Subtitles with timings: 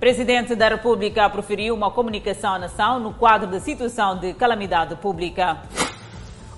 [0.00, 5.58] Presidente da República proferiu uma comunicação à nação no quadro da situação de calamidade pública.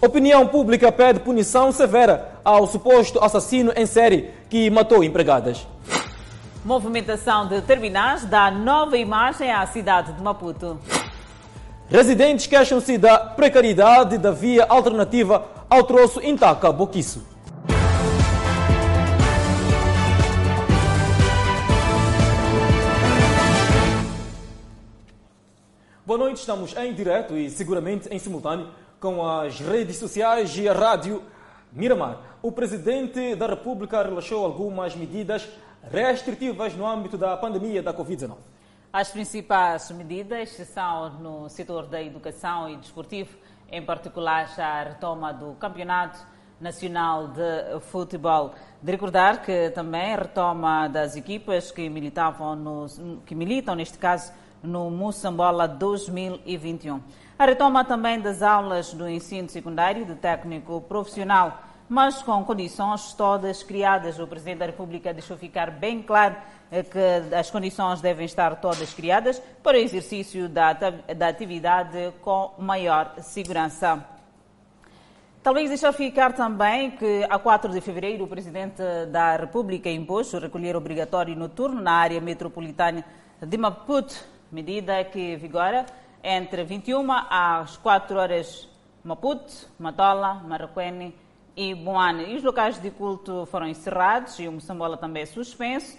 [0.01, 5.67] Opinião pública pede punição severa ao suposto assassino em série que matou empregadas.
[6.65, 10.79] Movimentação de terminais dá nova imagem à cidade de Maputo.
[11.89, 17.32] Residentes queixam-se da precariedade da via alternativa ao troço Intaca-Boquiço.
[26.13, 28.69] Boa noite, estamos em direto e seguramente em simultâneo
[29.01, 31.23] com as redes sociais e a rádio
[31.73, 32.21] Miramar.
[32.43, 35.49] O Presidente da República relaxou algumas medidas
[35.91, 38.37] restritivas no âmbito da pandemia da Covid-19.
[38.93, 43.35] As principais medidas são no setor da educação e desportivo,
[43.71, 46.19] em particular a retoma do Campeonato
[46.61, 48.53] Nacional de Futebol.
[48.83, 54.31] De recordar que também retoma das equipas que militavam no, que militam neste caso
[54.63, 57.01] no Moçambola 2021.
[57.39, 63.63] A retoma também das aulas do ensino secundário de técnico profissional, mas com condições todas
[63.63, 64.19] criadas.
[64.19, 66.37] O Presidente da República deixou ficar bem claro
[66.71, 72.53] eh, que as condições devem estar todas criadas para o exercício da, da atividade com
[72.59, 74.05] maior segurança.
[75.43, 80.39] Talvez deixar ficar também que, a 4 de fevereiro, o Presidente da República impôs o
[80.39, 83.05] recolher obrigatório noturno na área metropolitana
[83.45, 85.87] de Maputo, medida que vigora
[86.23, 88.69] entre 21 às 4 horas
[89.03, 91.15] Maputo, Matola, Maracuene
[91.57, 92.33] e Boane.
[92.33, 95.99] E os locais de culto foram encerrados e o Moçambola também é suspenso.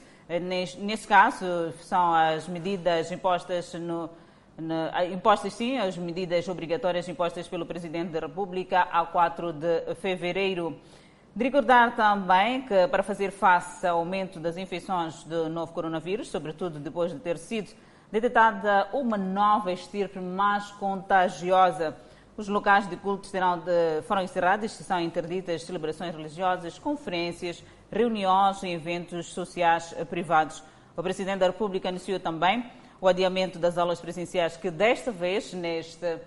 [0.80, 4.10] Neste caso, são as medidas impostas no,
[4.58, 10.80] no, impostas sim, as medidas obrigatórias impostas pelo Presidente da República a 4 de fevereiro.
[11.36, 16.80] De recordar também que para fazer face ao aumento das infecções do novo coronavírus, sobretudo
[16.80, 17.72] depois de ter sido
[18.14, 21.98] detectada uma nova estirpe mais contagiosa.
[22.38, 29.34] Os locais de culto de, foram encerrados, são interditas celebrações religiosas, conferências, reuniões e eventos
[29.34, 30.62] sociais privados.
[30.96, 32.64] O Presidente da República anunciou também
[33.02, 36.20] o adiamento das aulas presenciais, que desta vez, neste,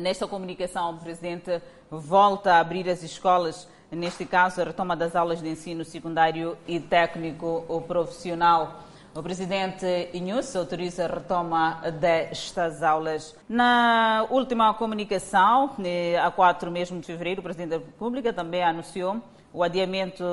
[0.00, 5.42] nesta comunicação, o Presidente volta a abrir as escolas, neste caso, a retoma das aulas
[5.42, 8.84] de ensino secundário e técnico profissional.
[9.14, 13.36] O presidente Inhus autoriza a retoma destas aulas.
[13.46, 19.20] Na última comunicação, eh, a 4 mesmo de fevereiro, o presidente da República também anunciou
[19.52, 20.24] o adiamento,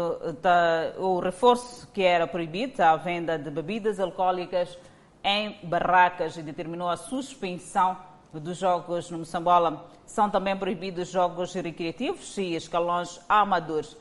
[0.42, 4.78] da, o reforço que era proibido à venda de bebidas alcoólicas
[5.26, 7.98] em barracas e determinou a suspensão
[8.32, 9.90] dos jogos no Moçambola.
[10.06, 13.98] São também proibidos jogos recreativos e escalões amadores.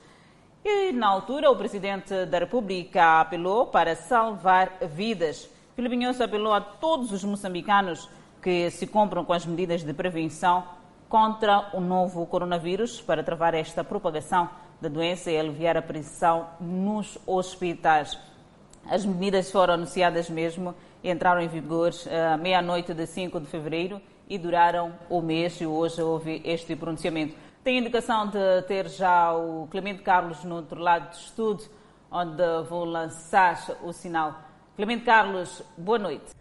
[0.65, 5.49] E, na altura, o presidente da República apelou para salvar vidas.
[5.77, 8.09] Filipe Inhosso apelou a todos os moçambicanos
[8.43, 10.65] que se compram com as medidas de prevenção
[11.09, 17.19] contra o novo coronavírus para travar esta propagação da doença e aliviar a pressão nos
[17.27, 18.19] hospitais.
[18.87, 21.93] As medidas foram anunciadas mesmo e entraram em vigor
[22.33, 27.35] à meia-noite de 5 de fevereiro e duraram o mês e hoje houve este pronunciamento.
[27.65, 31.65] Tenho indicação de ter já o Clemente Carlos no outro lado do estudo,
[32.11, 34.35] onde vou lançar o sinal.
[34.77, 36.35] Clemente Carlos, boa noite.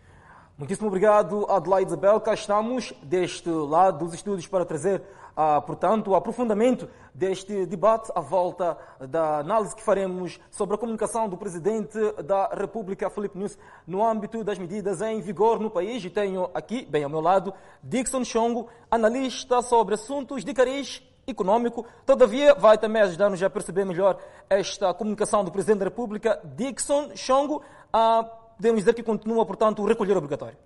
[0.58, 2.22] Muitíssimo obrigado, Adelaide Isabel.
[2.22, 5.02] Cá estamos deste lado dos estúdios para trazer,
[5.40, 11.30] ah, portanto, o aprofundamento deste debate à volta da análise que faremos sobre a comunicação
[11.30, 13.56] do Presidente da República, Felipe Nunes,
[13.86, 16.04] no âmbito das medidas em vigor no país.
[16.04, 17.54] E tenho aqui, bem ao meu lado,
[17.84, 21.86] Dixon Chongo, analista sobre assuntos de cariz econômico.
[22.04, 24.18] Todavia, vai também ajudar-nos a perceber melhor
[24.50, 27.62] esta comunicação do Presidente da República, Dixon Chongo.
[27.94, 28.24] Ah,
[28.56, 30.58] podemos dizer que continua, portanto, o recolher obrigatório.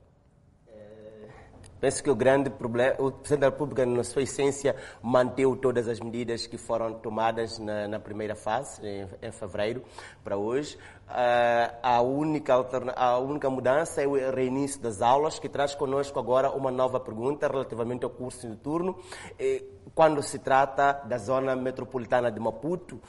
[1.82, 6.00] Penso que o grande problema, o Presidente da República, na sua essência, manteve todas as
[6.00, 9.84] medidas que foram tomadas na, na primeira fase, em, em, fevereiro,
[10.24, 10.78] para hoje.
[11.10, 12.54] Uh, a, única
[12.96, 17.48] a única mudança é o reinício das aulas, que traz connosco agora uma nova pergunta
[17.48, 18.96] relativamente ao curso noturno.
[19.40, 23.02] E, quando se trata da zona metropolitana de Maputo,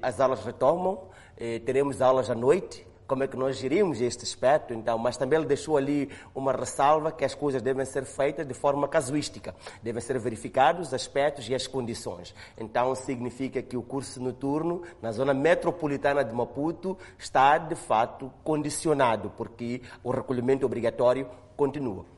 [0.00, 1.08] as aulas retomam,
[1.66, 5.48] teremos aulas à noite, como é que nós gerimos este aspecto, então, mas também ele
[5.48, 10.18] deixou ali uma ressalva que as coisas devem ser feitas de forma casuística, devem ser
[10.18, 12.34] verificados os aspectos e as condições.
[12.58, 19.32] Então, significa que o curso noturno na zona metropolitana de Maputo está, de fato, condicionado,
[19.36, 21.26] porque o recolhimento obrigatório
[21.56, 22.17] continua.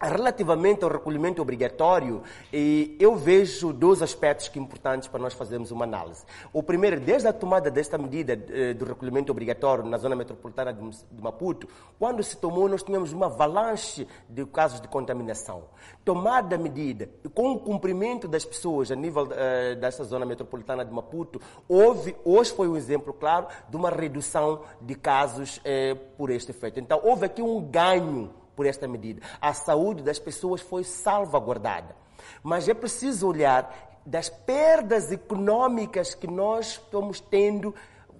[0.00, 2.22] Relativamente ao recolhimento obrigatório,
[2.52, 6.24] eu vejo dois aspectos que importantes para nós fazermos uma análise.
[6.52, 11.20] O primeiro, desde a tomada desta medida eh, do recolhimento obrigatório na zona metropolitana de
[11.20, 11.66] Maputo,
[11.98, 15.64] quando se tomou, nós tínhamos uma avalanche de casos de contaminação.
[16.04, 20.92] Tomada a medida, com o cumprimento das pessoas a nível uh, desta zona metropolitana de
[20.92, 26.52] Maputo, houve, hoje foi um exemplo claro de uma redução de casos eh, por este
[26.52, 26.78] efeito.
[26.78, 29.22] Então, houve aqui um ganho por esta medida.
[29.40, 31.94] A saúde das pessoas foi salvaguardada.
[32.42, 37.72] Mas é preciso olhar das perdas econômicas que nós estamos tendo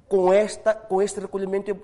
[0.07, 1.77] com, esta, com este recolhimento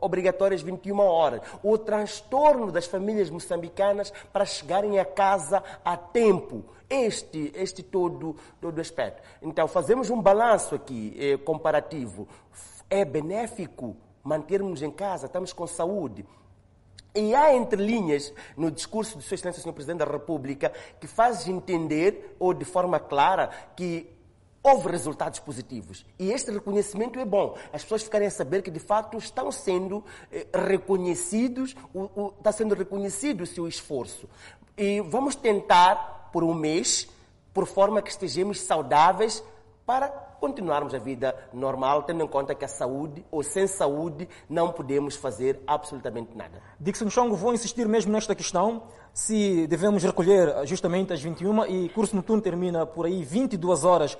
[0.00, 1.40] obrigatório às 21 horas.
[1.60, 6.64] O transtorno das famílias moçambicanas para chegarem a casa a tempo.
[6.88, 9.22] Este, este todo, todo aspecto.
[9.42, 12.28] Então, fazemos um balanço aqui eh, comparativo.
[12.88, 16.24] É benéfico mantermos em casa, estamos com saúde.
[17.14, 19.72] E há entrelinhas no discurso do Sua Excelência Sr.
[19.72, 24.08] Presidente da República que faz entender, ou de forma clara, que
[24.62, 26.04] houve resultados positivos.
[26.18, 27.56] E este reconhecimento é bom.
[27.72, 32.52] As pessoas ficarem a saber que, de fato, estão sendo eh, reconhecidos, o, o, está
[32.52, 34.28] sendo reconhecido o seu esforço.
[34.76, 37.08] E vamos tentar, por um mês,
[37.52, 39.42] por forma que estejamos saudáveis,
[39.84, 44.72] para continuarmos a vida normal, tendo em conta que a saúde, ou sem saúde, não
[44.72, 46.62] podemos fazer absolutamente nada.
[46.80, 48.82] Dixon Chong, vou insistir mesmo nesta questão,
[49.12, 54.16] se devemos recolher justamente às 21 e curso noturno termina por aí 22 horas.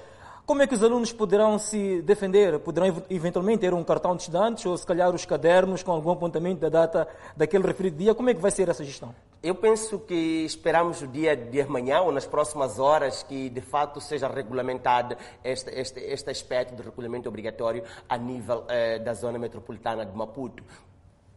[0.51, 2.59] Como é que os alunos poderão se defender?
[2.59, 6.61] Poderão eventualmente ter um cartão de estudantes ou se calhar os cadernos com algum apontamento
[6.61, 7.07] da data
[7.37, 8.17] daquele referido dia?
[8.17, 9.15] Como é que vai ser essa gestão?
[9.41, 14.01] Eu penso que esperamos o dia de amanhã ou nas próximas horas que de fato
[14.01, 20.05] seja regulamentado este, este, este aspecto do recolhimento obrigatório a nível eh, da zona metropolitana
[20.05, 20.65] de Maputo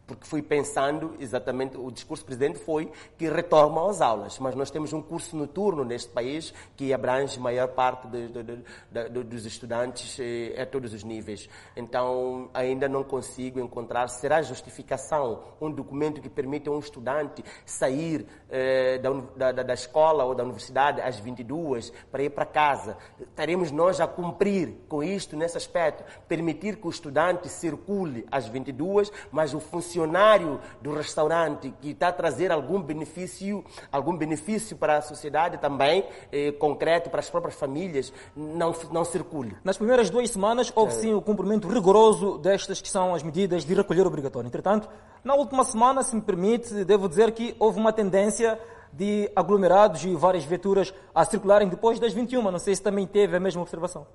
[0.06, 4.70] porque fui pensando exatamente, o discurso do presidente foi que retornam às aulas, mas nós
[4.70, 9.46] temos um curso noturno neste país que abrange a maior parte de, de, de, dos
[9.46, 11.48] estudantes eh, a todos os níveis.
[11.74, 18.26] Então, ainda não consigo encontrar, será justificação, um documento que permita a um estudante sair
[18.50, 22.98] eh, da, da, da, escola ou da universidade às 22 para ir para casa.
[23.18, 29.10] Estaremos nós a cumprir com isto nesse aspecto, permitir que o estudante circule às 22,
[29.32, 34.98] mas o funcionário funcionário do restaurante que está a trazer algum benefício, algum benefício para
[34.98, 39.56] a sociedade também, eh, concreto para as próprias famílias, não, não circule.
[39.62, 43.72] Nas primeiras duas semanas houve sim o cumprimento rigoroso destas que são as medidas de
[43.72, 44.48] recolher obrigatório.
[44.48, 44.88] Entretanto,
[45.22, 48.58] na última semana, se me permite, devo dizer que houve uma tendência
[48.92, 52.42] de aglomerados e várias viaturas a circularem depois das 21.
[52.50, 54.06] Não sei se também teve a mesma observação.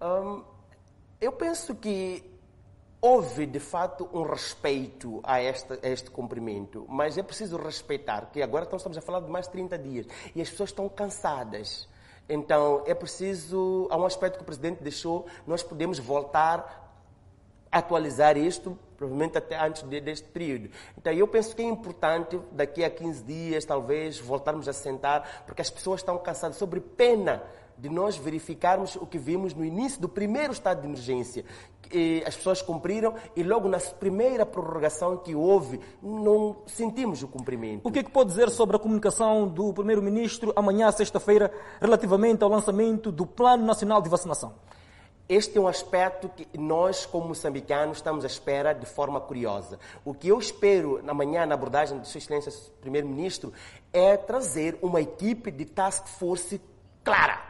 [0.00, 0.42] Um,
[1.20, 2.29] eu penso que
[3.00, 8.64] houve de fato um respeito a, a este cumprimento, mas é preciso respeitar que agora
[8.64, 11.88] estamos a falar de mais de 30 dias e as pessoas estão cansadas.
[12.28, 16.88] Então é preciso, há um aspecto que o presidente deixou, nós podemos voltar
[17.72, 20.70] a atualizar isto, provavelmente até antes de, deste período.
[20.98, 25.62] Então eu penso que é importante, daqui a 15 dias talvez, voltarmos a sentar, porque
[25.62, 27.42] as pessoas estão cansadas, sobre pena
[27.80, 31.44] de nós verificarmos o que vimos no início do primeiro estado de emergência.
[32.26, 37.80] as pessoas cumpriram e logo na primeira prorrogação que houve, não sentimos o cumprimento.
[37.88, 41.50] O que, é que pode dizer sobre a comunicação do Primeiro-Ministro amanhã, sexta-feira,
[41.80, 44.52] relativamente ao lançamento do Plano Nacional de Vacinação?
[45.26, 49.78] Este é um aspecto que nós, como moçambicanos, estamos à espera de forma curiosa.
[50.04, 53.52] O que eu espero amanhã na abordagem de Sua Excelência Primeiro-Ministro
[53.92, 56.60] é trazer uma equipe de task force
[57.04, 57.49] clara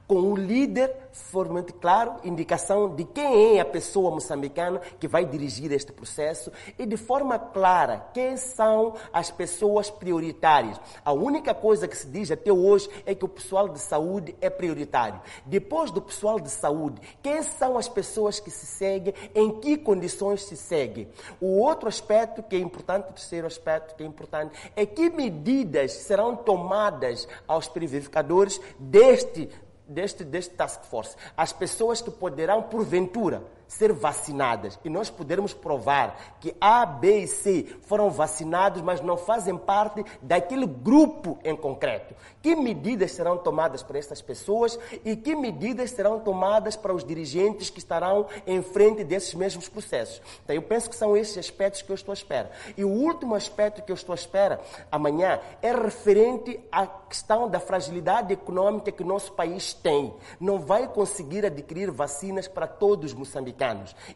[0.11, 5.71] com o líder formalmente claro, indicação de quem é a pessoa moçambicana que vai dirigir
[5.71, 10.79] este processo e de forma clara quem são as pessoas prioritárias.
[11.03, 14.49] A única coisa que se diz até hoje é que o pessoal de saúde é
[14.49, 15.21] prioritário.
[15.45, 20.43] Depois do pessoal de saúde, quem são as pessoas que se seguem, em que condições
[20.43, 21.07] se seguem.
[21.39, 25.93] O outro aspecto que é importante, o terceiro aspecto que é importante, é que medidas
[25.93, 29.49] serão tomadas aos verificadores deste
[29.91, 36.35] deste, deste task force, as pessoas que poderão, porventura, ser vacinadas e nós pudermos provar
[36.41, 42.13] que A, B e C foram vacinados, mas não fazem parte daquele grupo em concreto.
[42.41, 47.69] Que medidas serão tomadas para estas pessoas e que medidas serão tomadas para os dirigentes
[47.69, 50.21] que estarão em frente desses mesmos processos?
[50.43, 52.51] Então, eu penso que são esses aspectos que eu estou à espera.
[52.75, 54.59] E o último aspecto que eu estou à espera
[54.91, 60.13] amanhã é referente à questão da fragilidade econômica que o nosso país tem.
[60.41, 63.60] Não vai conseguir adquirir vacinas para todos os moçambicanos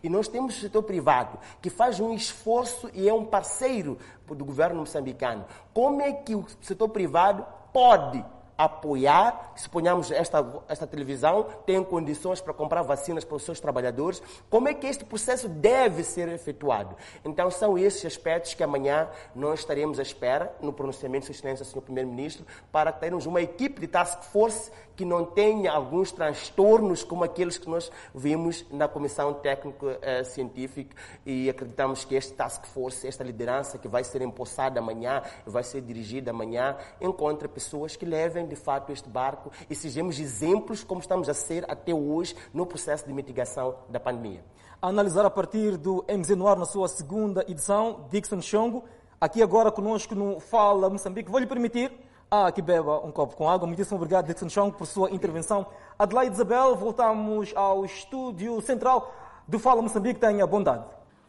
[0.02, 3.98] E nós temos o setor privado que faz um esforço e é um parceiro
[4.28, 5.46] do governo moçambicano.
[5.74, 8.24] Como é que o setor privado pode
[8.58, 14.68] apoiar, suponhamos esta, esta televisão tem condições para comprar vacinas para os seus trabalhadores, como
[14.68, 16.96] é que este processo deve ser efetuado?
[17.24, 21.66] Então são esses aspectos que amanhã nós estaremos à espera no pronunciamento de Sua Excelência,
[21.66, 21.82] Sr.
[21.82, 27.58] Primeiro-Ministro, para termos uma equipe de task force que não tenha alguns transtornos como aqueles
[27.58, 30.96] que nós vimos na Comissão Técnico-Científica
[31.26, 35.82] e acreditamos que este task force, esta liderança que vai ser empossada amanhã, vai ser
[35.82, 41.30] dirigida amanhã, encontre pessoas que levem de fato este barco e sejamos exemplos como estamos
[41.30, 44.44] a ser até hoje no processo de mitigação da pandemia.
[44.82, 48.84] A analisar a partir do MZ Noir na sua segunda edição, Dixon Chongo,
[49.20, 51.32] aqui agora conosco no Fala Moçambique.
[51.32, 51.92] Vou lhe permitir
[52.30, 53.68] ah, que beba um copo com água.
[53.68, 55.66] Muitíssimo obrigado, Dixon Chong, por sua intervenção.
[55.98, 59.14] Adelaide Isabel, voltamos ao estúdio central
[59.48, 60.20] do Fala Moçambique.
[60.20, 60.84] Tenha bondade.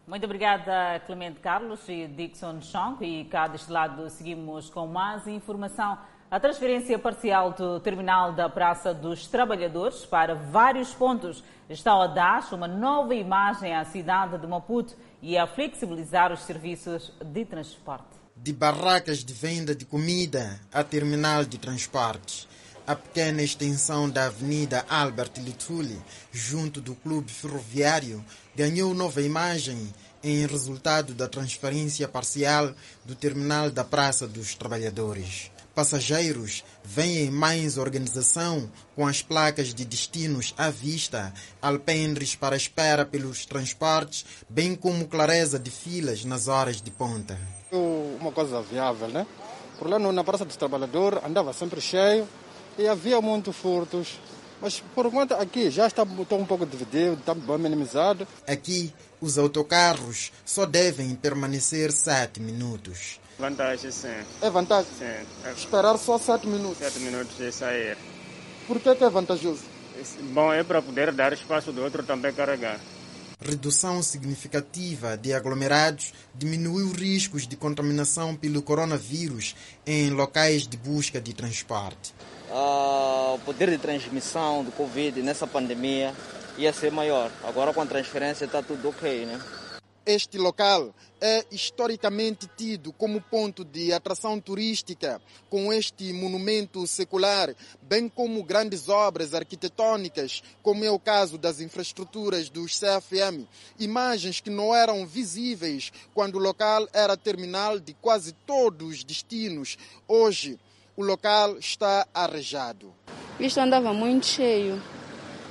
[0.07, 3.05] Muito obrigada, Clemente Carlos e Dixon Chong.
[3.05, 5.99] E cá deste lado seguimos com mais informação.
[6.37, 12.47] A transferência parcial do terminal da Praça dos Trabalhadores para vários pontos está a dar
[12.53, 18.05] uma nova imagem à cidade de Maputo e a flexibilizar os serviços de transporte
[18.37, 22.47] de barracas de venda de comida a terminal de transportes.
[22.87, 25.99] A pequena extensão da Avenida Albert Lituli,
[26.31, 28.23] junto do Clube Ferroviário,
[28.55, 29.91] ganhou nova imagem
[30.23, 32.75] em resultado da transferência parcial
[33.07, 35.51] do terminal da Praça dos Trabalhadores.
[35.77, 43.47] Passageiros veem mais organização com as placas de destinos à vista, alpendres para espera pelos
[43.47, 47.39] transportes, bem como clareza de filas nas horas de ponta
[48.27, 49.27] uma coisa viável, né?
[49.79, 52.27] Por lá na Praça dos Trabalhadores andava sempre cheio
[52.79, 54.19] e havia muitos furtos.
[54.61, 58.27] Mas por enquanto aqui já está, está um pouco dividido, está bem minimizado.
[58.47, 63.21] Aqui os autocarros só devem permanecer sete minutos.
[63.39, 64.09] Vantagem, sim.
[64.41, 64.91] É vantagem?
[64.99, 65.27] Sim.
[65.45, 65.53] É...
[65.57, 66.79] Esperar só sete minutos?
[66.79, 67.97] Sete minutos e sair.
[68.67, 69.63] Por que, que é vantajoso?
[70.33, 72.79] Bom, é para poder dar espaço do outro também carregar
[73.41, 79.55] redução significativa de aglomerados diminuiu riscos de contaminação pelo coronavírus
[79.87, 82.15] em locais de busca de transporte.
[82.51, 86.15] Uh, o poder de transmissão do Covid nessa pandemia
[86.57, 87.31] ia ser maior.
[87.45, 89.41] Agora com a transferência está tudo ok, né?
[90.07, 95.21] Este local é historicamente tido como ponto de atração turística,
[95.51, 102.49] com este monumento secular, bem como grandes obras arquitetônicas, como é o caso das infraestruturas
[102.49, 103.49] dos CFM,
[103.81, 109.77] imagens que não eram visíveis quando o local era terminal de quase todos os destinos.
[110.07, 110.57] Hoje,
[110.97, 112.95] o local está arejado.
[113.41, 114.81] Isto andava muito cheio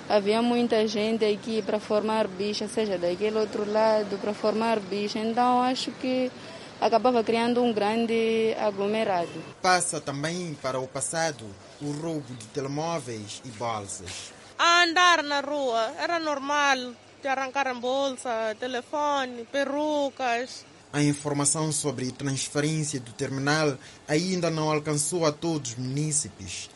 [0.10, 5.20] havia muita gente aqui para formar bicha, seja daquele outro lado, para formar bicha.
[5.20, 6.32] Então acho que
[6.80, 9.44] acabava criando um grande aglomerado.
[9.62, 11.46] Passa também para o passado
[11.82, 14.34] o roubo de telemóveis e bolsas.
[14.58, 16.78] A andar na rua era normal
[17.22, 20.66] te arrancar bolsa, telefone, perucas.
[20.94, 26.70] A informação sobre transferência do terminal ainda não alcançou a todos os munícipes.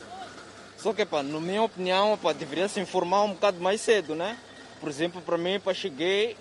[0.80, 4.38] Só que, pá, na minha opinião, pá, deveria se informar um bocado mais cedo, né?
[4.80, 6.38] Por exemplo, para mim, para cheguei,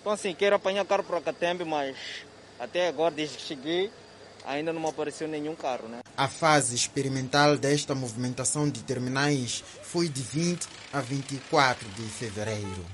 [0.00, 1.96] então assim, quero apanhar carro para Catembe, mas
[2.60, 3.90] até agora, desde que cheguei,
[4.46, 5.98] ainda não me apareceu nenhum carro, né?
[6.16, 12.86] A fase experimental desta movimentação de terminais foi de 20 a 24 de fevereiro.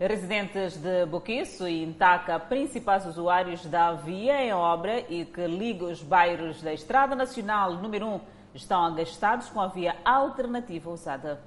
[0.00, 6.02] Residentes de Boquiço e Intaca, principais usuários da via em obra e que liga os
[6.02, 8.20] bairros da Estrada Nacional número 1
[8.54, 11.40] estão agastados com a via alternativa usada.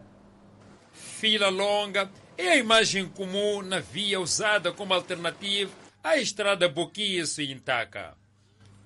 [0.91, 5.71] Fila longa é a imagem comum na via usada como alternativa
[6.03, 8.15] à estrada Boquiço e Intaca.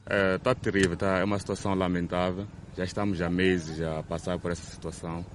[0.06, 1.18] Está é, tá terrível, tá?
[1.18, 2.48] é uma situação lamentável.
[2.78, 5.26] Já estamos há meses a passar por essa situação.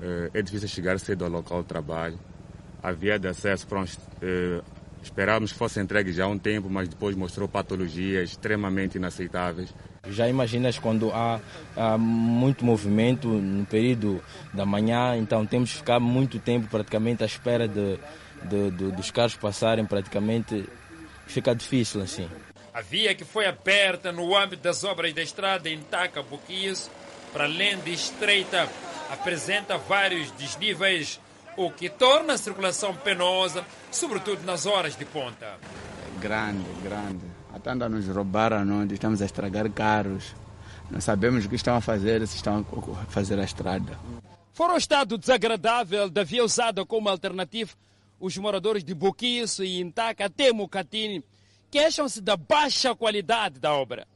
[0.00, 2.18] É, é difícil chegar cedo ao local de trabalho.
[2.82, 4.62] A via de acesso, pronto, é,
[5.02, 9.72] esperávamos que fosse entregue já há um tempo, mas depois mostrou patologias extremamente inaceitáveis.
[10.10, 11.40] Já imaginas quando há,
[11.76, 14.22] há, muito movimento no período
[14.52, 17.98] da manhã, então temos que ficar muito tempo praticamente à espera de,
[18.44, 20.68] de, de, dos carros passarem, praticamente
[21.26, 22.28] fica difícil assim.
[22.72, 26.90] A via que foi aberta no âmbito das obras da estrada em Taca Boquias,
[27.32, 28.68] para além de estreita,
[29.10, 31.20] apresenta vários desníveis,
[31.56, 35.58] o que torna a circulação penosa, sobretudo nas horas de ponta.
[36.20, 40.34] Grande, grande até ainda nos roubaram, não, estamos a estragar carros.
[40.90, 42.64] Não sabemos o que estão a fazer, se estão
[43.00, 43.98] a fazer a estrada.
[44.52, 47.72] Fora o estado desagradável da via usada como alternativa,
[48.20, 51.24] os moradores de Boquiço e Intaca até Mucatini
[51.70, 54.06] queixam-se da baixa qualidade da obra.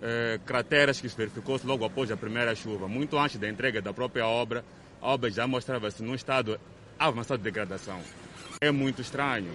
[0.00, 3.92] É, crateras que se verificou-se logo após a primeira chuva, muito antes da entrega da
[3.92, 4.64] própria obra,
[5.02, 6.58] a obra já mostrava-se num estado
[6.98, 8.00] avançado de degradação.
[8.60, 9.52] É muito estranho.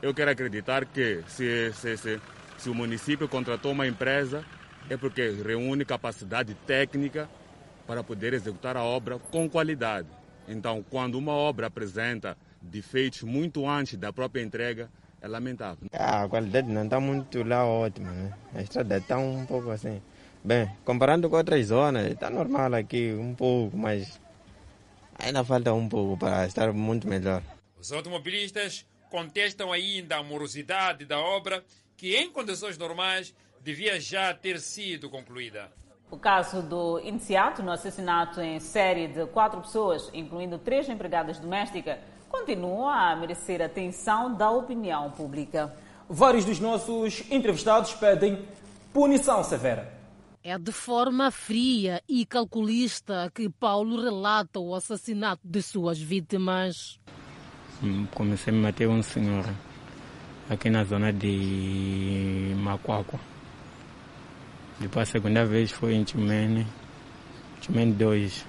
[0.00, 2.20] Eu quero acreditar que se, se, se,
[2.58, 4.44] se o município contratou uma empresa
[4.88, 7.28] é porque reúne capacidade técnica
[7.86, 10.08] para poder executar a obra com qualidade.
[10.48, 15.88] Então, quando uma obra apresenta defeitos muito antes da própria entrega, é lamentável.
[15.92, 18.32] Ah, a qualidade não está muito lá ótima, né?
[18.54, 20.00] A estrada está um pouco assim.
[20.44, 24.20] Bem, comparando com outras zonas, está normal aqui, um pouco, mas
[25.18, 27.42] ainda falta um pouco para estar muito melhor.
[27.80, 31.64] Os automobilistas contestam ainda a morosidade da obra,
[31.96, 35.70] que em condições normais devia já ter sido concluída.
[36.10, 41.98] O caso do iniciado no assassinato em série de quatro pessoas, incluindo três empregadas domésticas,
[42.28, 45.74] continua a merecer atenção da opinião pública.
[46.08, 48.46] Vários dos nossos entrevistados pedem
[48.92, 49.92] punição severa.
[50.44, 57.00] É de forma fria e calculista que Paulo relata o assassinato de suas vítimas.
[58.14, 59.44] Comecei a matar um senhor
[60.48, 63.18] aqui na zona de Macuaco.
[64.78, 66.66] Depois a segunda vez foi em Timene,
[67.60, 68.44] Timene 2,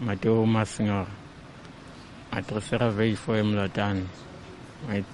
[0.00, 1.08] matei uma senhora.
[2.30, 4.08] A terceira vez foi em Mlatano,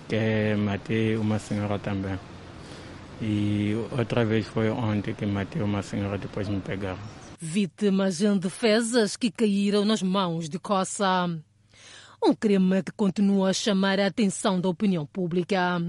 [0.08, 2.18] que matei uma senhora também.
[3.20, 6.98] E outra vez foi ontem que matei uma senhora depois de me pegaram.
[7.40, 11.28] Vítimas indefesas que caíram nas mãos de Coça.
[12.24, 15.80] Um crime que continua a chamar a atenção da opinião pública.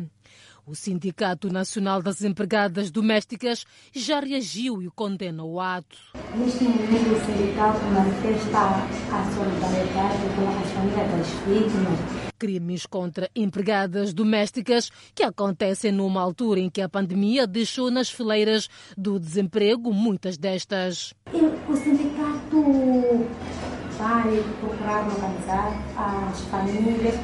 [0.70, 5.98] O Sindicato Nacional das Empregadas Domésticas já reagiu e condena o ato.
[6.36, 12.00] Neste momento, o sindicato manifesta a solidariedade com as famílias das vítimas.
[12.38, 18.70] Crimes contra empregadas domésticas que acontecem numa altura em que a pandemia deixou nas fileiras
[18.96, 21.16] do desemprego muitas destas.
[21.34, 22.62] O sindicato
[23.98, 27.16] vai procurar organizar as famílias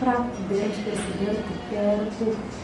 [0.00, 2.57] para poder perceber de perto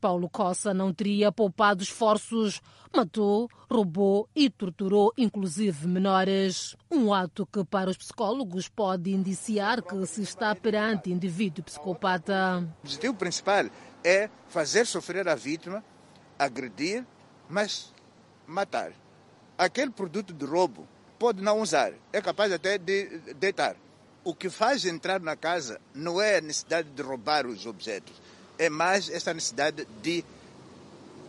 [0.00, 2.60] Paulo Coça não teria poupado esforços,
[2.94, 6.74] matou, roubou e torturou inclusive menores.
[6.90, 12.66] Um ato que para os psicólogos pode indiciar que se está perante indivíduo psicopata.
[12.82, 13.66] O objetivo principal
[14.02, 15.84] é fazer sofrer a vítima,
[16.38, 17.04] agredir,
[17.48, 17.92] mas
[18.46, 18.92] matar.
[19.58, 23.76] Aquele produto de roubo pode não usar, é capaz até de deitar.
[24.24, 28.20] O que faz entrar na casa não é a necessidade de roubar os objetos,
[28.60, 30.22] é mais essa necessidade de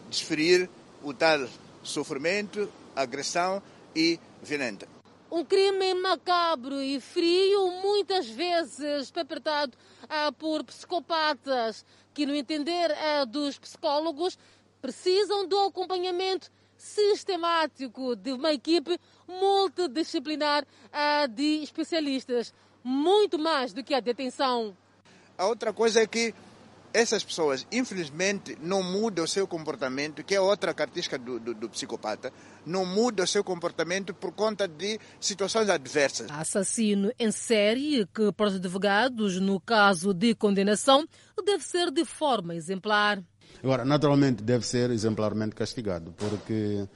[0.09, 0.69] desferir
[1.01, 1.47] o tal
[1.81, 3.63] sofrimento, agressão
[3.95, 4.85] e violenta.
[5.31, 9.77] Um crime macabro e frio, muitas vezes perpetrado
[10.09, 14.37] ah, por psicopatas, que, no entender ah, dos psicólogos,
[14.81, 23.93] precisam do acompanhamento sistemático de uma equipe multidisciplinar ah, de especialistas, muito mais do que
[23.93, 24.75] a detenção.
[25.37, 26.35] A outra coisa é que
[26.93, 31.69] essas pessoas, infelizmente, não mudam o seu comportamento, que é outra característica do, do, do,
[31.69, 32.31] psicopata,
[32.65, 36.29] não muda o seu comportamento por conta de situações adversas.
[36.29, 41.07] Assassino em série que, para os advogados, no caso de condenação,
[41.45, 43.21] deve ser de forma exemplar.
[43.63, 46.87] Agora, naturalmente, deve ser exemplarmente castigado, porque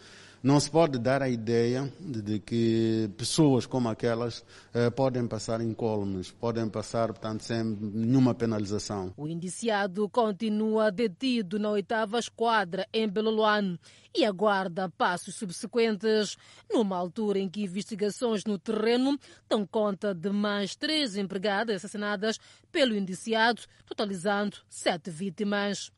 [0.46, 5.60] não se pode dar a ideia de, de que pessoas como aquelas eh, podem passar
[5.60, 9.12] incólumes, podem passar, portanto, sem nenhuma penalização.
[9.18, 13.80] O indiciado continua detido na oitava esquadra em Beloluano
[14.16, 16.38] e aguarda passos subsequentes,
[16.72, 19.18] numa altura em que investigações no terreno
[19.50, 22.38] dão conta de mais três empregadas assassinadas
[22.72, 25.92] pelo indiciado, totalizando sete vítimas.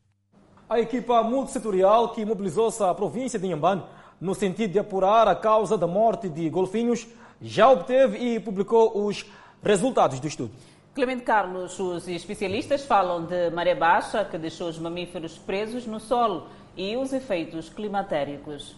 [0.70, 3.82] A equipa multissetorial que mobilizou-se à província de Inhambane
[4.20, 7.06] no sentido de apurar a causa da morte de golfinhos,
[7.40, 9.24] já obteve e publicou os
[9.62, 10.50] resultados do estudo.
[10.94, 16.48] Clemente Carlos, os especialistas falam de maré baixa que deixou os mamíferos presos no solo
[16.76, 18.76] e os efeitos climatéricos.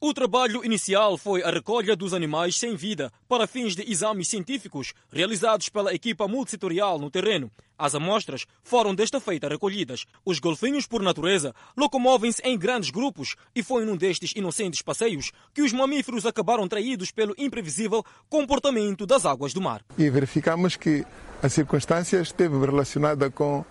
[0.00, 4.94] O trabalho inicial foi a recolha dos animais sem vida para fins de exames científicos
[5.10, 7.50] realizados pela equipa multissetorial no terreno.
[7.76, 10.06] As amostras foram desta feita recolhidas.
[10.24, 15.62] Os golfinhos, por natureza, locomovem-se em grandes grupos e foi num destes inocentes passeios que
[15.62, 19.84] os mamíferos acabaram traídos pelo imprevisível comportamento das águas do mar.
[19.98, 21.04] E verificamos que
[21.42, 23.64] a circunstância esteve relacionada com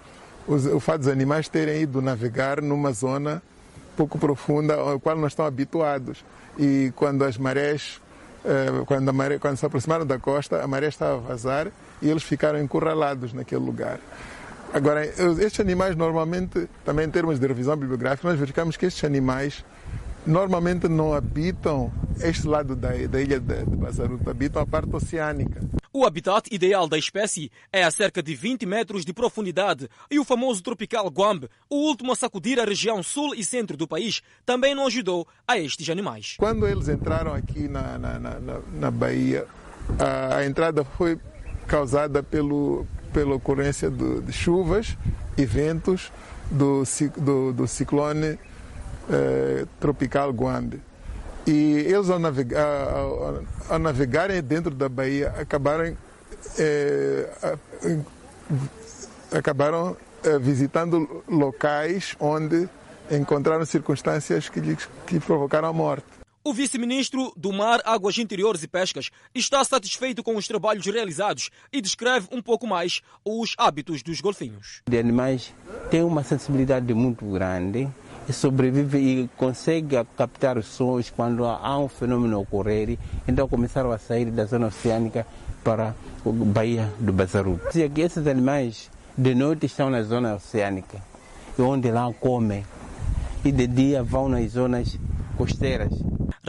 [0.46, 3.42] o fato dos animais terem ido navegar numa zona
[3.98, 6.24] pouco profunda, ao qual não estão habituados.
[6.58, 8.00] E quando as marés
[8.46, 11.68] eh, quando, maré, quando se aproximaram da costa, a maré estava a vazar
[12.02, 14.00] e eles ficaram encurralados naquele lugar.
[14.74, 19.66] Agora, estes animais normalmente, também em termos de revisão bibliográfica, nós verificamos que estes animais
[20.28, 25.62] normalmente não habitam este lado da, da ilha de, de Bazaruto, habitam a parte oceânica.
[25.94, 30.26] O habitat ideal da espécie é a cerca de 20 metros de profundidade e o
[30.26, 34.76] famoso tropical guambe, o último a sacudir a região sul e centro do país, também
[34.76, 36.36] não ajudou a estes animais.
[36.38, 39.48] Quando eles entraram aqui na, na, na, na Bahia,
[39.98, 41.18] a, a entrada foi
[41.66, 44.98] causada pelo, pela ocorrência de, de chuvas
[45.38, 46.12] e ventos
[46.52, 46.84] do,
[47.18, 48.38] do, do ciclone
[49.10, 50.82] eh, tropical Guambe.
[51.46, 55.96] E eles, ao, navegar, ao, ao, navegarem dentro da Bahia, acabaram,
[56.60, 57.30] eh,
[59.32, 62.68] acabaram eh, visitando locais onde
[63.10, 66.06] encontraram circunstâncias que lhes que provocaram a morte.
[66.44, 71.82] O vice-ministro do Mar, Águas Interiores e Pescas está satisfeito com os trabalhos realizados e
[71.82, 74.82] descreve um pouco mais os hábitos dos golfinhos.
[74.90, 75.54] De animais
[75.90, 77.90] têm uma sensibilidade muito grande
[78.34, 82.98] sobrevive e consegue captar sons quando há um fenômeno ocorrer.
[83.28, 85.26] Então começaram a sair da zona oceânica
[85.64, 87.60] para a Baía do Bazaru.
[87.96, 91.02] Esses animais de noite estão na zona oceânica,
[91.58, 92.64] onde lá comem,
[93.44, 94.98] e de dia vão nas zonas
[95.38, 95.92] costeiras.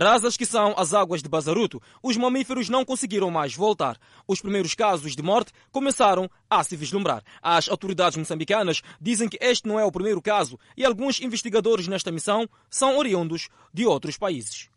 [0.01, 3.99] Rasas que são as águas de Bazaruto, os mamíferos não conseguiram mais voltar.
[4.29, 7.21] Os primeiros casos de morte começaram a se vislumbrar.
[7.43, 12.13] As autoridades moçambicanas dizem que este não é o primeiro caso e alguns investigadores nesta
[12.13, 14.71] missão são oriundos de outros países.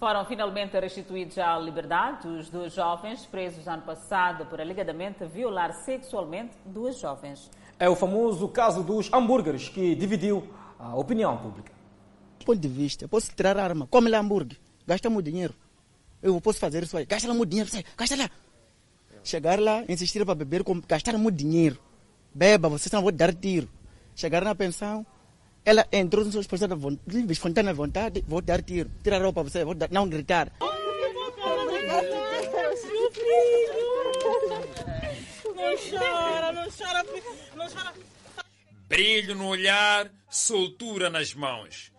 [0.00, 6.56] Foram finalmente restituídos à liberdade os dois jovens presos ano passado por alegadamente violar sexualmente
[6.64, 7.50] duas jovens.
[7.78, 11.75] É o famoso caso dos hambúrgueres que dividiu a opinião pública
[12.46, 14.56] ponto de vista, posso tirar a arma, come lá hambúrguer,
[14.86, 15.54] gasta muito dinheiro.
[16.22, 18.30] Eu posso fazer isso aí, gasta lá muito dinheiro, gasta lá.
[19.24, 21.78] Chegar lá, insistir para beber, gastar muito dinheiro.
[22.32, 23.68] Beba, vocês não vão dar tiro.
[24.14, 25.04] Chegar na pensão,
[25.64, 26.76] ela entrou nos seus espontânea
[27.30, 28.88] espontânea vontade, vou dar tiro.
[29.02, 30.52] Tirar a roupa você, vou dar, não gritar.
[35.56, 37.04] Não chora, não chora,
[37.56, 37.92] não chora.
[38.88, 41.95] Brilho no olhar, soltura nas mãos.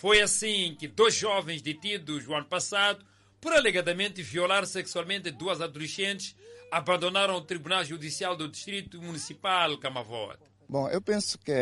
[0.00, 3.04] Foi assim que dois jovens detidos o ano passado
[3.40, 6.36] por alegadamente violar sexualmente duas adolescentes
[6.70, 10.38] abandonaram o Tribunal Judicial do Distrito Municipal Camavote.
[10.68, 11.52] Bom, eu penso que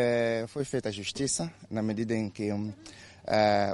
[0.49, 2.75] foi feita a justiça na medida em que uh,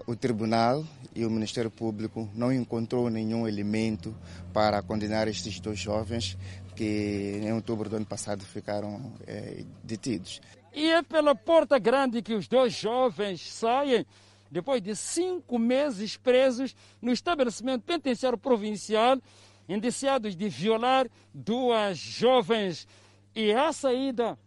[0.08, 4.15] o Tribunal e o Ministério Público não encontrou nenhum elemento
[4.54, 6.38] para condenar estes dois jovens
[6.73, 10.39] que em outubro do ano passado ficaram uh, detidos.
[10.73, 14.06] E é pela porta grande que os dois jovens saem
[14.54, 19.20] depois de cinco meses presos no estabelecimento penitenciário provincial,
[19.68, 22.88] indiciados de violar duas jovens.
[23.36, 24.38] E à saída,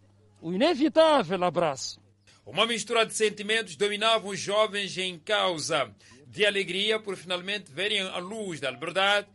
[0.40, 2.00] o inevitável abraço.
[2.46, 5.90] Uma mistura de sentimentos dominavam os jovens em causa
[6.28, 9.26] de alegria por finalmente verem a luz da liberdade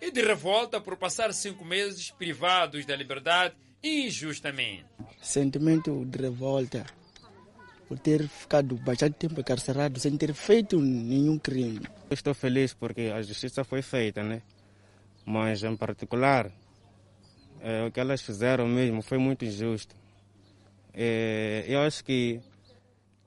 [0.00, 4.84] e de revolta por passar cinco meses privados da liberdade injustamente.
[5.20, 6.99] Sentimento de revolta
[7.90, 11.80] por ter ficado bastante tempo encarcerado sem ter feito nenhum crime.
[12.08, 14.42] Eu estou feliz porque a justiça foi feita, né?
[15.26, 16.52] Mas, em particular,
[17.60, 19.96] é, o que elas fizeram mesmo foi muito injusto.
[20.94, 22.40] É, eu acho que,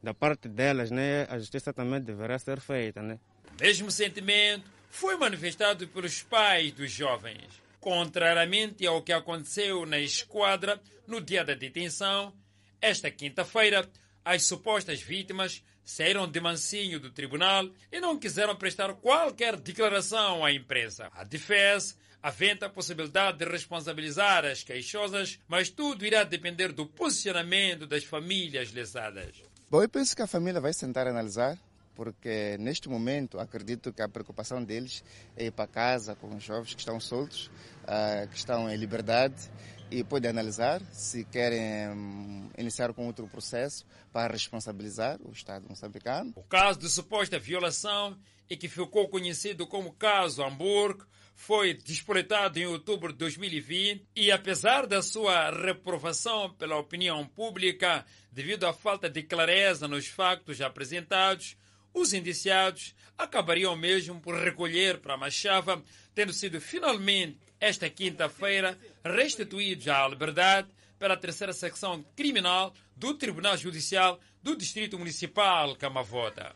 [0.01, 3.19] da parte delas, né, a justiça também deverá ser feita, né?
[3.59, 7.49] O mesmo sentimento foi manifestado pelos pais dos jovens.
[7.81, 12.33] Contrariamente ao que aconteceu na esquadra no dia da detenção,
[12.79, 13.85] esta quinta-feira,
[14.23, 20.51] as supostas vítimas saíram de mansinho do tribunal e não quiseram prestar qualquer declaração à
[20.51, 21.09] imprensa.
[21.13, 27.85] A defesa aventa a possibilidade de responsabilizar as queixosas, mas tudo irá depender do posicionamento
[27.85, 29.43] das famílias lesadas.
[29.69, 31.57] Bom, eu penso que a família vai sentar a analisar,
[31.93, 35.03] porque neste momento acredito que a preocupação deles
[35.35, 37.47] é ir para casa com os jovens que estão soltos,
[37.83, 39.49] uh, que estão em liberdade
[39.93, 46.33] e pode analisar se querem hum, iniciar com outro processo para responsabilizar o Estado moçambicano.
[46.35, 48.17] O caso de suposta violação
[48.49, 54.87] e que ficou conhecido como caso Hamburgo foi despoletado em outubro de 2020 e, apesar
[54.87, 61.55] da sua reprovação pela opinião pública devido à falta de clareza nos factos apresentados,
[61.93, 65.83] os indiciados acabariam mesmo por recolher para Machava,
[66.15, 74.17] tendo sido finalmente esta quinta-feira, restituídos à liberdade pela terceira secção criminal do Tribunal Judicial
[74.41, 76.53] do Distrito Municipal Camavota.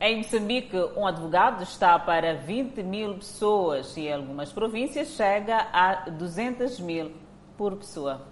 [0.00, 6.10] Em Moçambique, um advogado está para 20 mil pessoas e em algumas províncias chega a
[6.10, 7.12] 200 mil
[7.56, 8.28] por pessoa.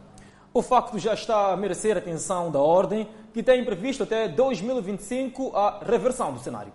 [0.52, 5.56] O facto já está a merecer a atenção da Ordem, que tem previsto até 2025
[5.56, 6.72] a reversão do cenário.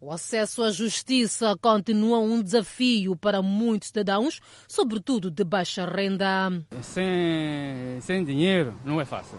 [0.00, 6.52] O acesso à justiça continua um desafio para muitos cidadãos, sobretudo de baixa renda.
[6.82, 9.36] Sem, sem dinheiro não é fácil.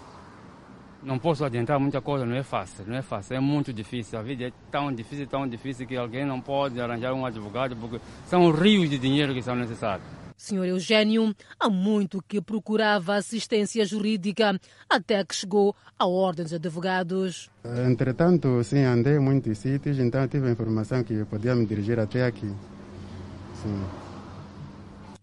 [1.01, 4.19] Não posso adiantar muita coisa, não é fácil, não é fácil, é muito difícil.
[4.19, 8.01] A vida é tão difícil, tão difícil que alguém não pode arranjar um advogado porque
[8.25, 10.18] são rios de dinheiro que são necessários.
[10.39, 14.57] Senhor Eugênio, há muito que procurava assistência jurídica,
[14.89, 17.51] até que chegou à Ordem dos Advogados.
[17.85, 22.25] Entretanto, sim, andei em muitos sítios, então tive a informação que podia me dirigir até
[22.25, 22.47] aqui.
[23.61, 23.85] Sim.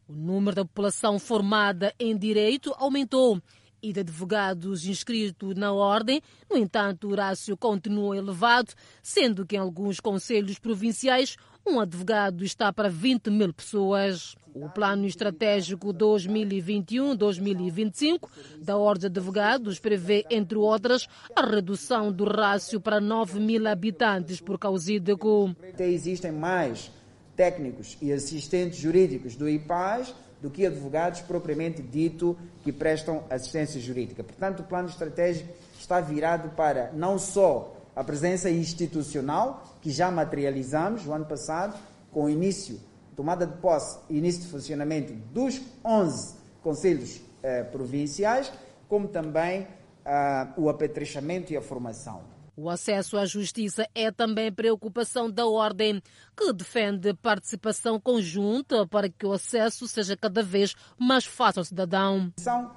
[0.06, 3.40] O número da população formada em direito aumentou
[3.82, 6.20] e de advogados inscritos na ordem.
[6.50, 12.72] No entanto, o rácio continua elevado, sendo que em alguns conselhos provinciais um advogado está
[12.72, 14.36] para 20 mil pessoas.
[14.58, 18.26] O Plano Estratégico 2021-2025
[18.62, 24.40] da Ordem de Advogados prevê, entre outras, a redução do rácio para 9 mil habitantes
[24.40, 25.54] por causídico.
[25.78, 26.90] Existem mais
[27.36, 34.24] técnicos e assistentes jurídicos do IPAS do que advogados propriamente dito que prestam assistência jurídica.
[34.24, 41.06] Portanto, o plano estratégico está virado para não só a presença institucional, que já materializamos
[41.06, 41.78] o ano passado,
[42.10, 42.80] com o início,
[43.16, 48.52] tomada de posse e início de funcionamento dos 11 conselhos eh, provinciais,
[48.88, 49.66] como também
[50.04, 52.22] ah, o apetrechamento e a formação.
[52.56, 56.02] O acesso à justiça é também preocupação da Ordem,
[56.34, 62.32] que defende participação conjunta para que o acesso seja cada vez mais fácil ao cidadão.
[62.46, 62.70] A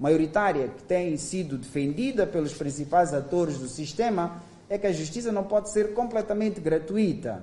[0.00, 5.44] maioritária que tem sido defendida pelos principais atores do sistema é que a justiça não
[5.44, 7.42] pode ser completamente gratuita.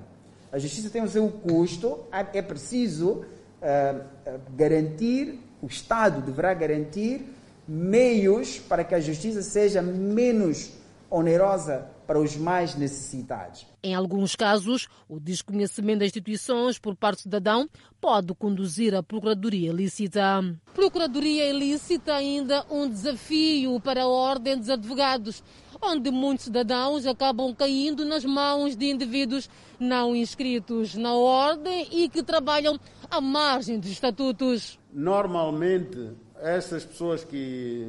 [0.51, 3.25] A justiça tem o seu custo, é preciso
[3.61, 7.25] uh, garantir, o Estado deverá garantir
[7.67, 10.71] meios para que a justiça seja menos
[11.09, 13.65] onerosa para os mais necessitados.
[13.83, 17.67] Em alguns casos, o desconhecimento das instituições por parte do cidadão
[17.99, 20.43] pode conduzir à procuradoria ilícita.
[20.73, 25.43] Procuradoria ilícita ainda um desafio para a Ordem dos Advogados,
[25.81, 32.23] onde muitos cidadãos acabam caindo nas mãos de indivíduos não inscritos na Ordem e que
[32.23, 34.79] trabalham à margem dos estatutos.
[34.91, 37.87] Normalmente, essas pessoas que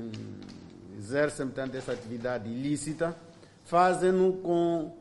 [1.06, 3.16] exercem, portanto, essa atividade ilícita,
[3.64, 4.92] fazem-no com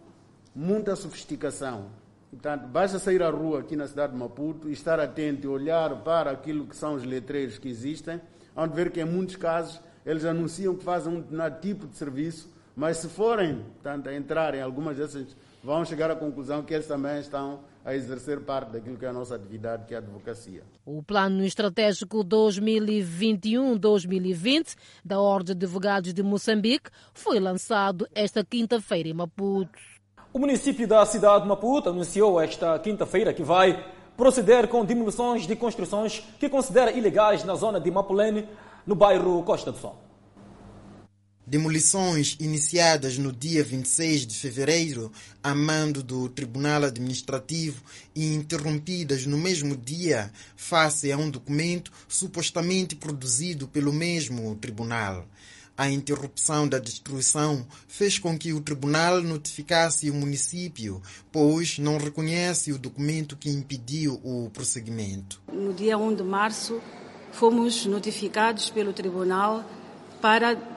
[0.55, 1.87] muita sofisticação.
[2.29, 6.03] Portanto, basta sair à rua aqui na cidade de Maputo e estar atento e olhar
[6.03, 8.21] para aquilo que são os letreiros que existem,
[8.55, 12.53] onde ver que em muitos casos eles anunciam que fazem um determinado tipo de serviço,
[12.75, 16.85] mas se forem, portanto, a entrar em algumas dessas, vão chegar à conclusão que eles
[16.85, 20.61] também estão a exercer parte daquilo que é a nossa atividade, que é a advocacia.
[20.85, 29.13] O Plano Estratégico 2021-2020 da Ordem de Advogados de Moçambique foi lançado esta quinta-feira em
[29.13, 29.79] Maputo.
[30.31, 35.55] O município da cidade de Maputo anunciou esta quinta-feira que vai proceder com demolições de
[35.55, 38.47] construções que considera ilegais na zona de Mapulene,
[38.85, 40.04] no bairro Costa do Sol.
[41.47, 45.11] Demolições iniciadas no dia 26 de fevereiro,
[45.43, 47.83] a mando do Tribunal Administrativo,
[48.15, 55.27] e interrompidas no mesmo dia, face a um documento supostamente produzido pelo mesmo tribunal.
[55.77, 60.99] A interrupção da destruição fez com que o tribunal notificasse o município,
[61.31, 65.39] pois não reconhece o documento que impediu o prosseguimento.
[65.53, 66.81] No dia 1 de março,
[67.31, 69.63] fomos notificados pelo tribunal
[70.21, 70.74] para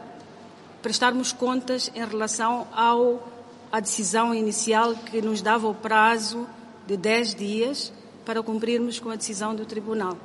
[0.82, 3.28] prestarmos contas em relação ao,
[3.70, 6.46] à decisão inicial que nos dava o prazo
[6.86, 7.92] de 10 dias
[8.24, 10.16] para cumprirmos com a decisão do tribunal.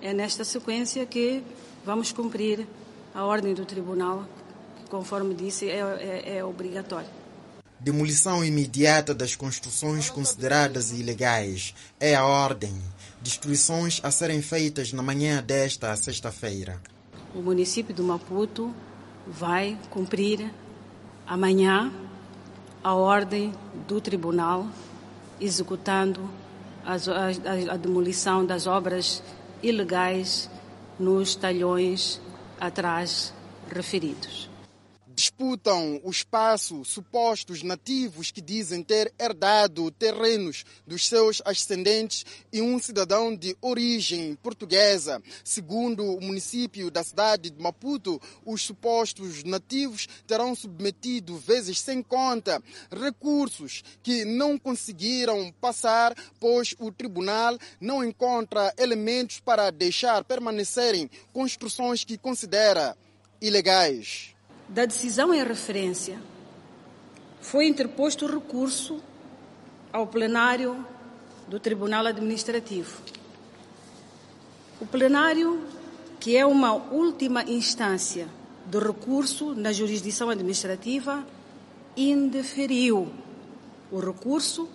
[0.00, 1.42] É nesta sequência que
[1.84, 2.66] vamos cumprir
[3.14, 4.26] a ordem do tribunal,
[4.76, 7.08] que, conforme disse, é, é, é obrigatória.
[7.78, 12.72] Demolição imediata das construções consideradas ilegais é a ordem.
[13.20, 16.80] Destruições a serem feitas na manhã desta sexta-feira.
[17.34, 18.72] O município do Maputo
[19.26, 20.52] vai cumprir
[21.26, 21.92] amanhã
[22.82, 23.52] a ordem
[23.86, 24.66] do tribunal
[25.40, 26.20] executando
[26.84, 29.22] a, a, a demolição das obras
[29.62, 30.50] ilegais
[30.98, 32.20] nos talhões
[32.60, 33.32] atrás
[33.70, 34.51] referidos.
[35.42, 42.78] Disputam o espaço supostos nativos que dizem ter herdado terrenos dos seus ascendentes e um
[42.78, 45.20] cidadão de origem portuguesa.
[45.42, 52.62] Segundo o município da cidade de Maputo, os supostos nativos terão submetido vezes sem conta
[52.88, 62.04] recursos que não conseguiram passar, pois o tribunal não encontra elementos para deixar permanecerem construções
[62.04, 62.96] que considera
[63.40, 64.31] ilegais.
[64.72, 66.18] Da decisão em referência,
[67.42, 69.02] foi interposto recurso
[69.92, 70.82] ao plenário
[71.46, 73.02] do Tribunal Administrativo.
[74.80, 75.62] O plenário,
[76.18, 78.26] que é uma última instância
[78.64, 81.22] do recurso na jurisdição administrativa,
[81.94, 83.12] indeferiu
[83.90, 84.70] o recurso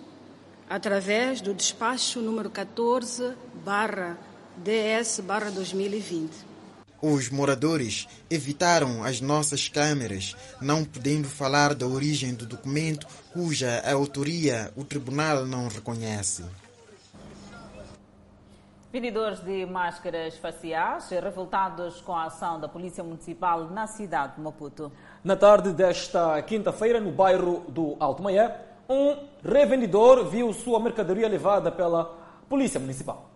[0.70, 3.32] através do despacho número 14
[3.64, 4.16] barra
[4.58, 6.47] DS barra 2020.
[7.00, 14.72] Os moradores evitaram as nossas câmeras, não podendo falar da origem do documento cuja autoria
[14.76, 16.44] o tribunal não reconhece.
[18.90, 24.90] Vendedores de máscaras faciais revoltados com a ação da Polícia Municipal na cidade de Maputo.
[25.22, 31.70] Na tarde desta quinta-feira, no bairro do Alto Maié, um revendedor viu sua mercadoria levada
[31.70, 32.16] pela
[32.48, 33.28] Polícia Municipal.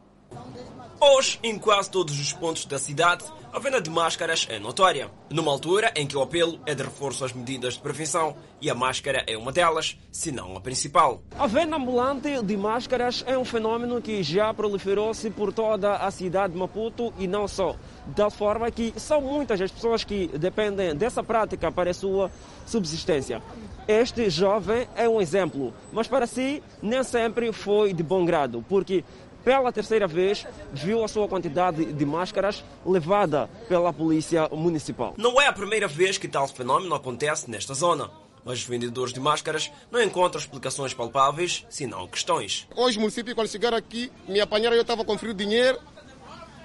[1.05, 5.11] Hoje, em quase todos os pontos da cidade, a venda de máscaras é notória.
[5.29, 8.75] Numa altura em que o apelo é de reforço às medidas de prevenção e a
[8.75, 11.21] máscara é uma delas, se não a principal.
[11.37, 16.53] A venda ambulante de máscaras é um fenômeno que já proliferou-se por toda a cidade
[16.53, 17.75] de Maputo e não só.
[18.07, 22.31] Da forma que são muitas as pessoas que dependem dessa prática para a sua
[22.65, 23.43] subsistência.
[23.89, 29.05] Este jovem é um exemplo, mas para si nem sempre foi de bom grado, porque
[29.45, 35.15] pela terceira vez, viu a sua quantidade de máscaras levada pela polícia municipal.
[35.17, 38.11] Não é a primeira vez que tal fenômeno acontece nesta zona.
[38.45, 42.67] Mas os vendedores de máscaras não encontram explicações palpáveis, senão questões.
[42.75, 45.79] Hoje, o município, quando chegaram aqui, me apanharam, eu estava a conferir o dinheiro,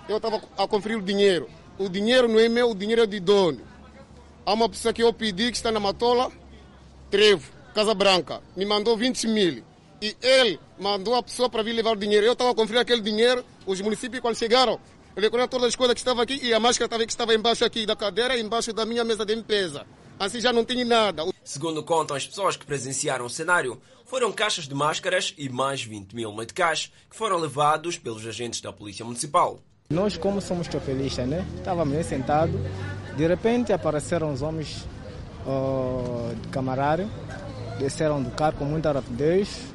[0.10, 1.48] eu estava a conferir o dinheiro.
[1.78, 3.62] O dinheiro não é meu, o dinheiro é de dono.
[4.44, 6.32] Há uma pessoa que eu pedi, que está na Matola,
[7.12, 9.64] Trevo, Casa Branca, me mandou 20 mil
[10.02, 12.26] e ele mandou a pessoa para vir levar o dinheiro.
[12.26, 14.80] Eu estava a conferir aquele dinheiro, os municípios quando chegaram,
[15.16, 17.86] recolheram todas as coisas que estavam aqui e a máscara também que estava embaixo aqui
[17.86, 19.86] da cadeira, embaixo da minha mesa de limpeza.
[20.20, 21.24] Assim já não tinha nada.
[21.44, 26.16] Segundo contam as pessoas que presenciaram o cenário, foram caixas de máscaras e mais 20
[26.16, 29.60] mil meticais que foram levados pelos agentes da Polícia Municipal.
[29.90, 31.46] Nós, como somos chofelistas, né?
[31.56, 32.60] estávamos sentados,
[33.16, 34.86] de repente apareceram os homens
[35.46, 37.10] uh, de camarário,
[37.80, 39.74] desceram do carro com muita rapidez,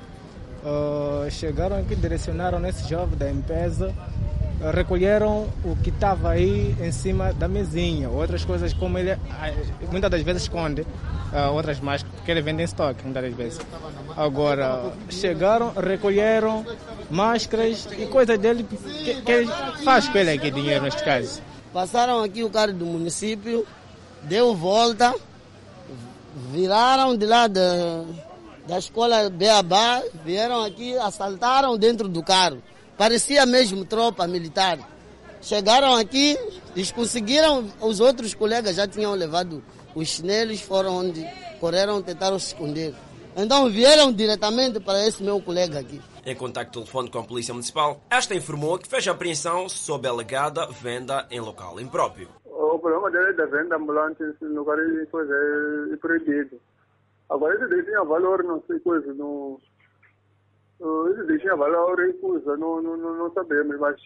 [0.62, 3.92] Uh, chegaram aqui, direcionaram nesse jovem da empresa,
[4.61, 9.18] uh, recolheram o que estava aí em cima da mesinha, outras coisas como ele uh,
[9.90, 10.87] muitas das vezes esconde,
[11.53, 13.61] outras máscaras, porque ele vende em estoque muitas das vezes.
[14.16, 16.64] Agora, chegaram, recolheram
[17.11, 19.51] máscaras e coisas dele que, que ele
[19.83, 21.42] faz com ele aqui dinheiro neste caso.
[21.72, 23.66] Passaram aqui o carro do município,
[24.22, 25.12] deu volta,
[26.53, 27.48] viraram de lá
[28.66, 32.62] da escola Beabá vieram aqui, assaltaram dentro do carro.
[32.96, 34.79] Parecia mesmo tropa militar.
[35.40, 36.38] Chegaram aqui,
[36.77, 39.62] eles conseguiram, os outros colegas já tinham levado
[39.94, 41.27] os chinelos, foram onde
[41.59, 42.94] correram, tentaram se esconder.
[43.37, 46.01] Então vieram diretamente para esse meu colega aqui.
[46.25, 50.11] Em contato telefônico com a Polícia Municipal, esta informou que fez a apreensão sob a
[50.11, 52.29] alegada venda em local impróprio.
[52.44, 56.61] O problema dele é da venda ambulante em lugar é proibido.
[57.30, 59.58] Agora eles deixam valor, não sei coisa, não.
[60.80, 63.96] Eles deixam valor e coisa, não, não, não, não sabemos, mas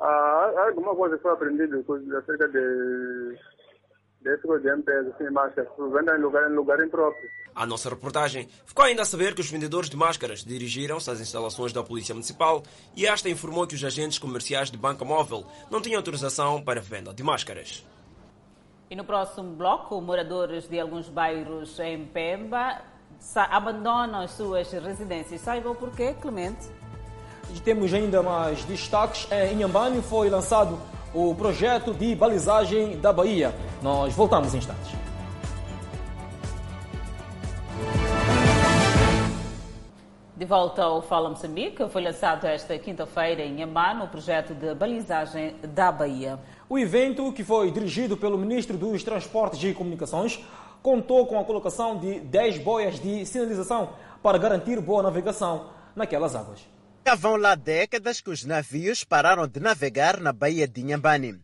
[0.00, 1.78] há alguma coisa foi aprendida
[2.18, 3.38] acerca de
[4.20, 7.30] desse de empresa, assim, máscaras, venda em lugar, em lugar impróprio.
[7.54, 11.72] A nossa reportagem ficou ainda a saber que os vendedores de máscaras dirigiram-se às instalações
[11.72, 12.62] da Polícia Municipal
[12.96, 17.12] e esta informou que os agentes comerciais de banca móvel não tinham autorização para venda
[17.12, 17.84] de máscaras.
[18.90, 22.80] E no próximo bloco, moradores de alguns bairros em Pemba
[23.50, 25.42] abandonam as suas residências.
[25.42, 26.66] Saiba o porquê, Clemente.
[27.54, 29.30] E temos ainda mais destaques.
[29.30, 30.78] Em Inhambane foi lançado
[31.12, 33.54] o projeto de balizagem da Bahia.
[33.82, 34.96] Nós voltamos em instantes.
[40.34, 45.56] De volta ao Fala Moçambique, foi lançado esta quinta-feira em Inhambane o projeto de balizagem
[45.74, 46.38] da Bahia.
[46.70, 50.38] O evento, que foi dirigido pelo Ministro dos Transportes e Comunicações,
[50.82, 56.60] contou com a colocação de 10 boias de sinalização para garantir boa navegação naquelas águas.
[57.06, 61.40] Já vão lá décadas que os navios pararam de navegar na Baía de Inhambane.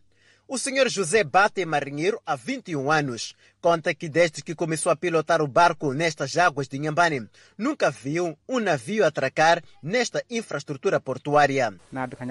[0.47, 3.33] O senhor José Bate é marinheiro há 21 anos.
[3.59, 7.27] Conta que desde que começou a pilotar o barco nestas águas de Inhambane,
[7.57, 11.73] nunca viu um navio atracar nesta infraestrutura portuária.
[11.91, 12.25] Nada, Ah,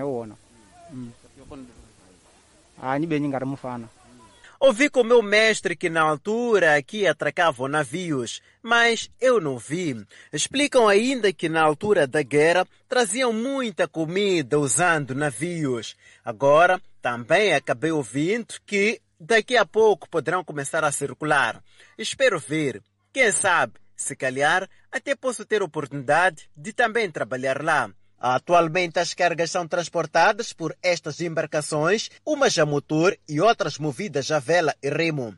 [4.61, 9.95] Ouvi com meu mestre que na altura aqui atracavam navios, mas eu não vi.
[10.33, 15.97] Explicam ainda que na altura da guerra traziam muita comida usando navios.
[16.25, 21.63] Agora também acabei ouvindo que daqui a pouco poderão começar a circular.
[21.99, 22.83] Espero ver.
[23.13, 27.91] Quem sabe, se calhar, até posso ter oportunidade de também trabalhar lá.
[28.27, 34.39] Atualmente as cargas são transportadas por estas embarcações, umas a motor e outras movidas a
[34.39, 35.37] vela e remo.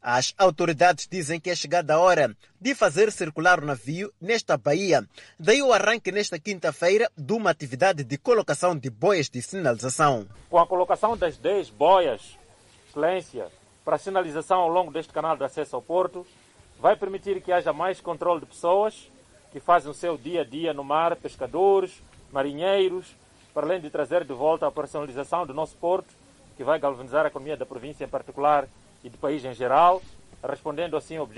[0.00, 5.04] As autoridades dizem que é chegada a hora de fazer circular o navio nesta baía.
[5.40, 10.28] Daí o arranque nesta quinta-feira de uma atividade de colocação de boias de sinalização.
[10.48, 12.38] Com a colocação das 10 boias,
[12.88, 13.48] excelência,
[13.84, 16.24] para sinalização ao longo deste canal de acesso ao porto,
[16.78, 19.10] vai permitir que haja mais controle de pessoas
[19.50, 22.00] que fazem o seu dia a dia no mar, pescadores,
[22.32, 23.06] marinheiros,
[23.52, 26.08] para além de trazer de volta a operacionalização do nosso porto,
[26.56, 28.68] que vai galvanizar a economia da província em particular
[29.02, 30.02] e do país em geral,
[30.46, 31.28] respondendo assim ao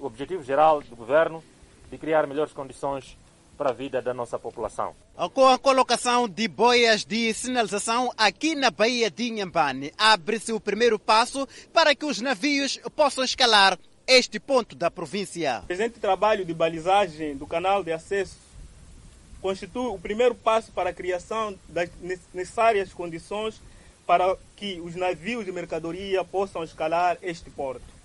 [0.00, 1.42] objetivo geral do governo
[1.90, 3.16] de criar melhores condições
[3.56, 4.94] para a vida da nossa população.
[5.32, 10.98] Com a colocação de boias de sinalização aqui na Baía de Inhambane, abre-se o primeiro
[10.98, 15.60] passo para que os navios possam escalar este ponto da província.
[15.64, 18.45] O presente trabalho de balizagem do canal de acesso
[19.40, 21.90] constitui o primeiro passo para a criação das
[22.32, 23.60] necessárias condições
[24.06, 27.96] para que os navios de mercadoria possam escalar este porto.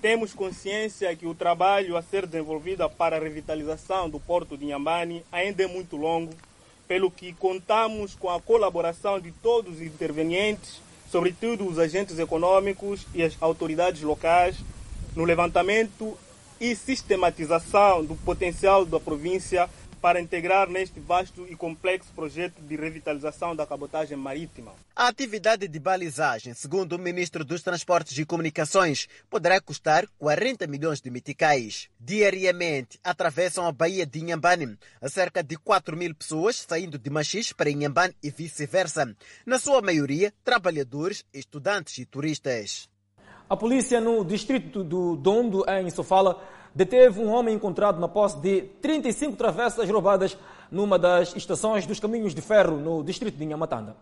[0.00, 5.24] Temos consciência que o trabalho a ser desenvolvido para a revitalização do porto de Inhambane
[5.30, 6.32] ainda é muito longo,
[6.88, 13.22] pelo que contamos com a colaboração de todos os intervenientes, sobretudo os agentes econômicos e
[13.22, 14.56] as autoridades locais,
[15.14, 16.18] no levantamento
[16.60, 19.70] e sistematização do potencial da província
[20.04, 24.74] para integrar neste vasto e complexo projeto de revitalização da cabotagem marítima.
[24.94, 31.00] A atividade de balizagem, segundo o ministro dos Transportes e Comunicações, poderá custar 40 milhões
[31.00, 31.88] de meticais.
[31.98, 37.70] Diariamente atravessam a Baía de Inhambane cerca de 4 mil pessoas saindo de Machis para
[37.70, 39.10] Inhambane e vice-versa.
[39.46, 42.90] Na sua maioria, trabalhadores, estudantes e turistas.
[43.48, 46.42] A polícia no distrito do Dondo, em Sofala,
[46.74, 50.36] deteve um homem encontrado na posse de 35 travessas roubadas
[50.70, 53.96] numa das estações dos caminhos de ferro no distrito de Inhamatanda.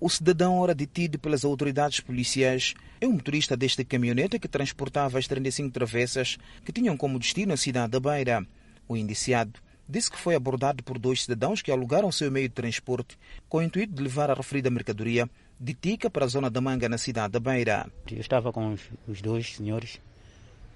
[0.00, 5.26] O cidadão era detido pelas autoridades policiais é um motorista desta caminhoneta que transportava as
[5.26, 8.46] 35 travessas que tinham como destino a cidade da Beira.
[8.88, 13.18] O indiciado disse que foi abordado por dois cidadãos que alugaram seu meio de transporte
[13.48, 16.88] com o intuito de levar a referida mercadoria de Tica para a zona da Manga,
[16.88, 17.86] na cidade da Beira.
[18.10, 20.00] Eu estava com os, os dois senhores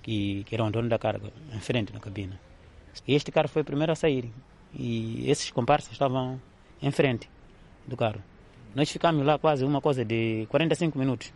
[0.07, 2.39] que, que eram dono da carga, em frente na cabina.
[3.09, 4.33] Este carro foi o primeiro a sair.
[4.73, 6.41] E esses comparsas estavam
[6.81, 7.29] em frente
[7.89, 8.23] do carro.
[8.73, 11.33] Nós ficamos lá quase uma coisa de 45 minutos,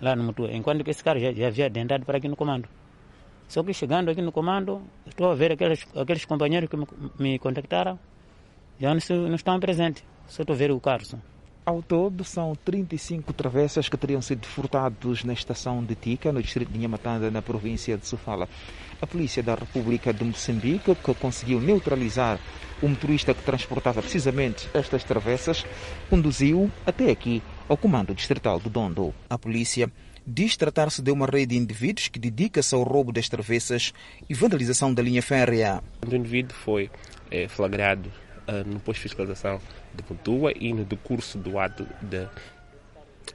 [0.00, 2.68] lá no motor, enquanto que esse carro já, já havia adentrado para aqui no comando.
[3.48, 6.86] Só que chegando aqui no comando, estou a ver aqueles, aqueles companheiros que me,
[7.18, 7.98] me contactaram,
[8.78, 11.04] já não, não estão presentes, só estou a ver o carro.
[11.04, 11.18] Só.
[11.68, 16.72] Ao todo, são 35 travessas que teriam sido furtados na estação de Tica, no distrito
[16.72, 18.48] de Nhamatanda, na província de Sofala.
[19.02, 22.40] A polícia da República de Moçambique, que conseguiu neutralizar
[22.80, 25.66] o motorista que transportava precisamente estas travessas,
[26.08, 29.12] conduziu até aqui ao comando distrital do Dondo.
[29.28, 29.92] A polícia
[30.26, 33.92] diz tratar-se de uma rede de indivíduos que dedica-se ao roubo das travessas
[34.26, 35.82] e vandalização da linha férrea.
[36.10, 36.90] O indivíduo foi
[37.30, 38.10] é, flagrado
[38.48, 39.60] uh, no posto de fiscalização
[39.98, 42.26] de Pontua e no decurso do ato de,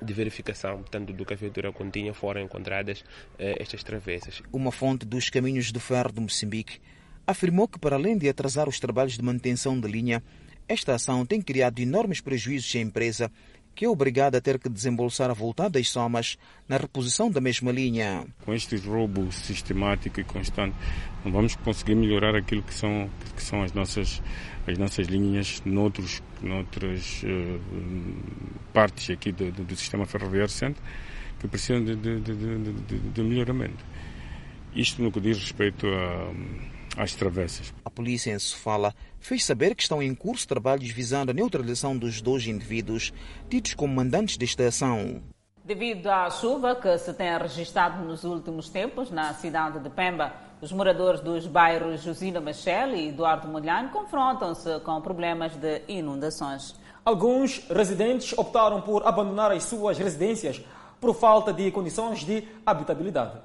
[0.02, 4.42] de verificação, tanto do que a viatura continha, foram encontradas uh, estas travessas.
[4.52, 6.80] Uma fonte dos caminhos do ferro de Moçambique
[7.28, 10.24] afirmou que, para além de atrasar os trabalhos de manutenção da linha,
[10.68, 13.32] esta ação tem criado enormes prejuízos à empresa
[13.76, 16.38] que é obrigada a ter que desembolsar a voltar das somas
[16.68, 18.26] na reposição da mesma linha.
[18.46, 20.78] Com estes roubos sistemáticos e constantes,
[21.26, 24.22] não vamos conseguir melhorar aquilo que são, que são as, nossas,
[24.68, 27.60] as nossas linhas noutros, noutras uh,
[28.74, 30.82] partes aqui do, do, do, sistema ferroviário centro
[31.40, 33.84] que precisam de, de, de, de melhoramento.
[34.76, 36.32] Isto no que diz respeito a
[36.98, 37.74] às travessas.
[37.84, 42.22] A polícia em Sofala fez saber que estão em curso trabalhos visando a neutralização dos
[42.22, 43.14] dois indivíduos
[43.50, 45.22] tidos como mandantes desta ação.
[45.64, 50.34] Devido à chuva que se tem registrado nos últimos tempos na cidade de Pemba,
[50.64, 56.74] os moradores dos bairros Josina Machel e Eduardo Molhano confrontam-se com problemas de inundações.
[57.04, 60.64] Alguns residentes optaram por abandonar as suas residências
[61.02, 63.40] por falta de condições de habitabilidade.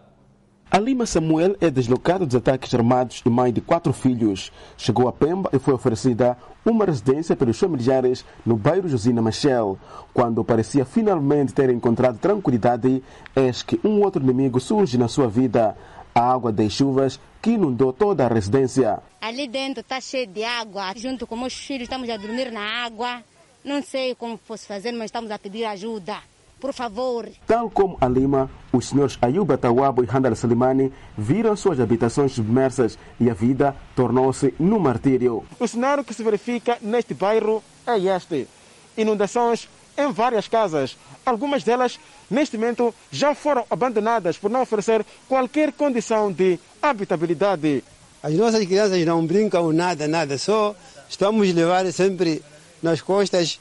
[0.70, 4.52] Alima Samuel é deslocado dos ataques armados e mãe de quatro filhos.
[4.76, 9.76] Chegou a Pemba e foi oferecida uma residência pelos familiares no bairro Josina Machel.
[10.14, 13.02] Quando parecia finalmente ter encontrado tranquilidade,
[13.34, 15.74] eis que um outro inimigo surge na sua vida.
[16.18, 18.98] A água das chuvas que inundou toda a residência.
[19.20, 20.92] Ali dentro está cheio de água.
[20.96, 23.22] Junto com meus filhos estamos a dormir na água.
[23.64, 26.16] Não sei como fosse fazer, mas estamos a pedir ajuda
[26.60, 27.28] por favor.
[27.46, 32.98] Tal como a Lima, os senhores Ayuba Tawabo e Handal Salimani viram suas habitações submersas
[33.20, 35.44] e a vida tornou-se num martírio.
[35.60, 38.48] O cenário que se verifica neste bairro é este:
[38.96, 39.68] inundações
[39.98, 40.96] em várias casas.
[41.26, 41.98] Algumas delas,
[42.30, 47.82] neste momento, já foram abandonadas por não oferecer qualquer condição de habitabilidade.
[48.22, 50.74] As nossas crianças não brincam nada, nada, só
[51.08, 52.42] estamos levar sempre
[52.82, 53.60] nas costas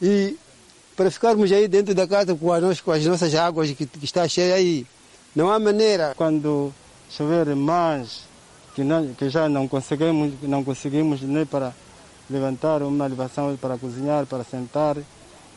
[0.00, 0.36] e
[0.96, 4.26] para ficarmos aí dentro da casa com as, com as nossas águas que, que, está
[4.26, 4.86] cheia aí.
[5.34, 6.12] Não há maneira.
[6.16, 6.72] Quando
[7.10, 8.22] chover mais,
[8.74, 11.72] que, não, que já não conseguimos, não conseguimos nem para
[12.28, 14.96] levantar uma elevação para cozinhar, para sentar,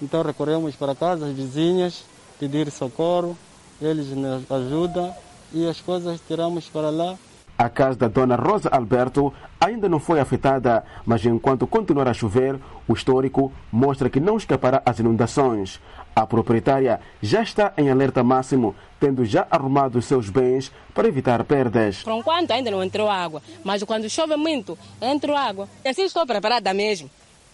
[0.01, 2.03] então recorremos para casas vizinhas,
[2.39, 3.37] pedir socorro,
[3.81, 5.13] eles nos ajudam
[5.53, 7.17] e as coisas tiramos para lá
[7.61, 12.59] a casa da dona Rosa Alberto ainda não foi afetada, mas enquanto continuar a chover,
[12.87, 15.79] o histórico mostra que não escapará às inundações.
[16.15, 21.43] A proprietária já está em alerta máximo, tendo já arrumado os seus bens para evitar
[21.43, 22.01] perdas.
[22.01, 25.69] Por enquanto ainda não entrou água, mas quando chove muito, entra água.
[25.85, 27.11] Assim estou preparada mesmo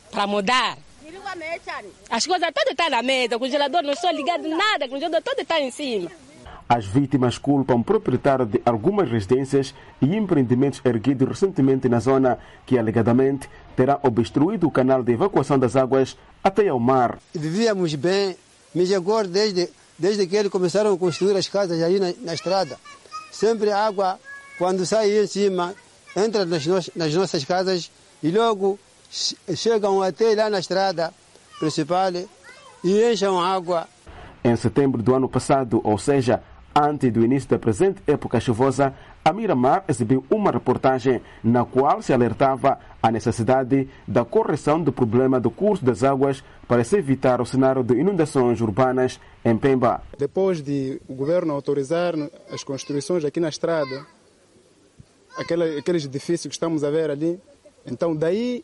[0.10, 0.78] para mudar.
[2.10, 5.40] As coisas todas estão na mesa, o congelador não estou ligado nada, o congelador todo
[5.40, 6.12] está em cima.
[6.70, 12.78] As vítimas culpam o proprietário de algumas residências e empreendimentos erguidos recentemente na zona, que
[12.78, 17.20] alegadamente terá obstruído o canal de evacuação das águas até ao mar.
[17.34, 18.36] Vivíamos bem,
[18.76, 22.78] mas agora, desde, desde que eles começaram a construir as casas aí na, na estrada,
[23.32, 24.20] sempre a água,
[24.58, 25.74] quando sai em cima,
[26.18, 27.90] entra nas, no, nas nossas casas
[28.22, 28.78] e logo
[29.10, 31.14] chegam até lá na estrada
[31.60, 32.12] principal
[32.84, 33.88] e enchem água.
[34.44, 36.42] Em setembro do ano passado, ou seja,
[36.80, 38.94] Antes do início da presente época chuvosa,
[39.26, 45.40] a Miramar exibiu uma reportagem na qual se alertava a necessidade da correção do problema
[45.40, 50.04] do curso das águas para se evitar o cenário de inundações urbanas em Pemba.
[50.20, 52.14] Depois de o governo autorizar
[52.52, 54.06] as construções aqui na estrada,
[55.36, 57.40] aquele, aqueles edifícios que estamos a ver ali,
[57.88, 58.64] então daí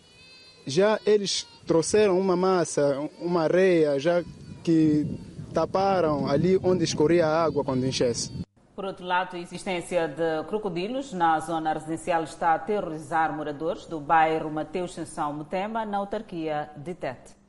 [0.66, 4.24] já eles trouxeram uma massa, uma areia, já
[4.64, 5.06] que
[5.54, 8.32] taparam ali onde escorria a água quando enchesse.
[8.76, 14.00] Por outro lado, a existência de crocodilos na zona residencial está a aterrorizar moradores do
[14.00, 17.43] bairro Mateus Sanção Mutemba, na autarquia de Tete.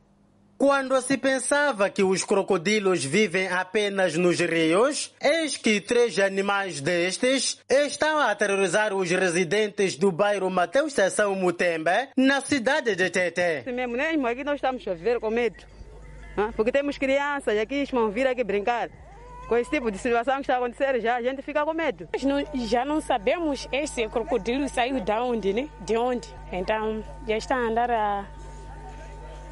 [0.57, 7.59] Quando se pensava que os crocodilos vivem apenas nos rios, eis que três animais destes
[7.69, 13.71] estão a aterrorizar os residentes do bairro Mateus Sanção Mutemba, na cidade de Tete.
[13.71, 15.65] Mesmo, mesmo aqui nós estamos a ver com medo.
[16.57, 18.89] Porque temos crianças aqui que vão vir aqui brincar.
[19.49, 22.09] Com esse tipo de situação que está acontecendo, já a gente fica com medo.
[22.25, 25.69] Nós já não sabemos esse crocodilo saiu de onde, né?
[25.83, 26.27] De onde.
[26.51, 28.25] Então, já está a andar a,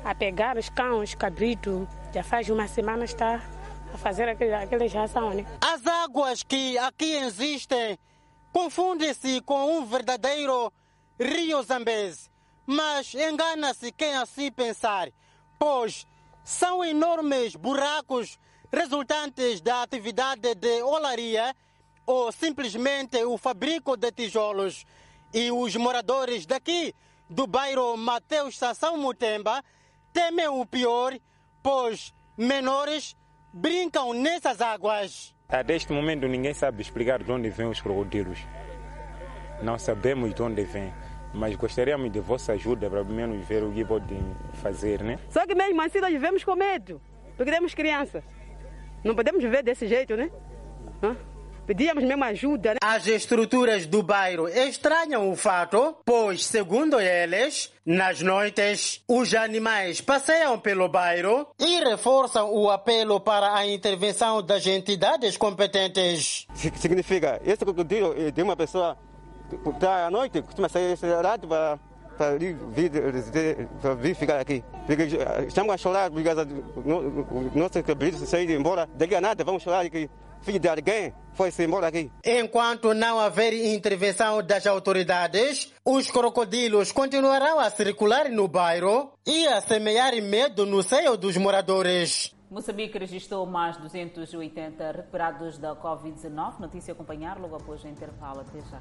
[0.04, 1.88] a pegar os cães, cabrito.
[2.12, 3.40] Já faz uma semana está
[3.92, 5.46] a fazer aquele reação, né?
[5.60, 7.98] As águas que aqui existem
[8.52, 10.72] confundem-se com um verdadeiro
[11.18, 12.30] rio Zambeze.
[12.66, 15.08] Mas engana-se quem assim pensar,
[15.58, 16.06] pois
[16.44, 18.38] são enormes buracos
[18.72, 21.54] resultantes da atividade de olaria
[22.06, 24.84] ou simplesmente o fabrico de tijolos.
[25.34, 26.94] E os moradores daqui
[27.28, 29.62] do bairro Mateus Sassão Mutemba
[30.12, 31.14] temem o pior,
[31.62, 33.16] pois menores
[33.52, 35.34] brincam nessas águas.
[35.48, 38.38] Até este momento ninguém sabe explicar de onde vêm os crocodilos.
[39.62, 40.92] Não sabemos de onde vêm
[41.34, 44.20] mas gostaríamos de vossa ajuda para pelo menos ver o que podem
[44.54, 45.18] fazer, né?
[45.30, 47.00] Só que mesmo assim nós vivemos com medo,
[47.36, 48.22] porque temos crianças.
[49.02, 50.30] Não podemos viver desse jeito, né?
[51.02, 51.16] Hã?
[51.72, 52.74] Pedíamos mesmo ajuda.
[52.74, 52.78] Né?
[52.82, 60.58] As estruturas do bairro estranham o fato, pois, segundo eles, nas noites, os animais passeiam
[60.58, 66.46] pelo bairro e reforçam o apelo para a intervenção das entidades competentes.
[66.74, 68.98] Significa, esse crocodilo é de uma pessoa
[70.04, 71.78] à noite, costuma sair esse horário para
[72.18, 72.90] para vir,
[73.80, 74.62] para vir ficar aqui.
[74.86, 75.08] Porque
[75.48, 76.28] estamos a chorar porque
[77.54, 78.86] nossos cabritos saíram embora.
[78.94, 80.10] Daqui a nada vamos chorar que
[80.42, 82.10] filho de alguém foi-se embora aqui.
[82.24, 89.60] Enquanto não haver intervenção das autoridades, os crocodilos continuarão a circular no bairro e a
[89.60, 92.34] semear medo no seio dos moradores.
[92.50, 96.60] Moçambique registrou mais 280 recuperados da Covid-19.
[96.60, 98.40] Notícia a acompanhar logo após o intervalo.
[98.40, 98.78] Até já.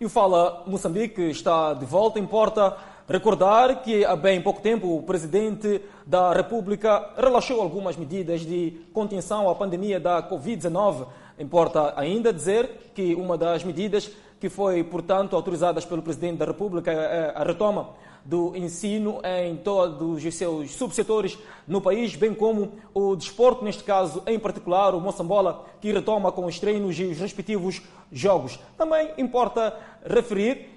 [0.00, 2.18] E o Fala Moçambique está de volta.
[2.18, 2.78] Importa
[3.12, 9.50] recordar que há bem pouco tempo o Presidente da República relaxou algumas medidas de contenção
[9.50, 11.06] à pandemia da Covid-19.
[11.38, 14.10] Importa ainda dizer que uma das medidas
[14.40, 17.90] que foi, portanto, autorizadas pelo Presidente da República é a retoma
[18.24, 21.36] do ensino em todos os seus subsetores
[21.68, 26.46] no país, bem como o desporto, neste caso em particular o Moçambola, que retoma com
[26.46, 28.58] os treinos e os respectivos jogos.
[28.78, 30.71] Também importa referir,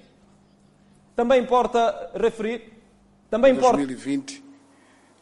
[1.16, 2.74] também importa referir,
[3.30, 3.78] também importa...
[3.78, 4.44] 2020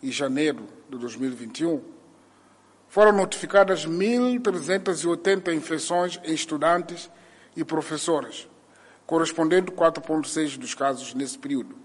[0.02, 1.82] e janeiro de 2021,
[2.90, 7.10] foram notificadas 1.380 infecções em estudantes
[7.56, 8.48] e professores,
[9.06, 11.84] correspondendo a 4,6% dos casos nesse período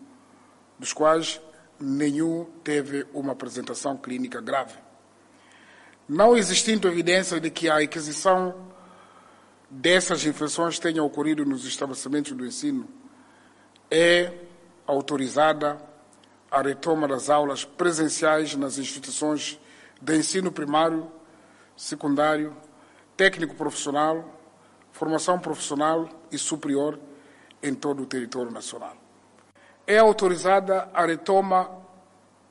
[0.78, 1.40] dos quais
[1.80, 4.74] nenhum teve uma apresentação clínica grave.
[6.08, 8.68] Não existindo evidência de que a aquisição
[9.68, 12.88] dessas infecções tenha ocorrido nos estabelecimentos do ensino,
[13.90, 14.32] é
[14.86, 15.78] autorizada
[16.50, 19.60] a retoma das aulas presenciais nas instituições
[20.00, 21.10] de ensino primário,
[21.76, 22.56] secundário,
[23.16, 24.24] técnico profissional,
[24.92, 26.98] formação profissional e superior
[27.62, 28.96] em todo o território nacional.
[29.86, 31.70] É autorizada a retoma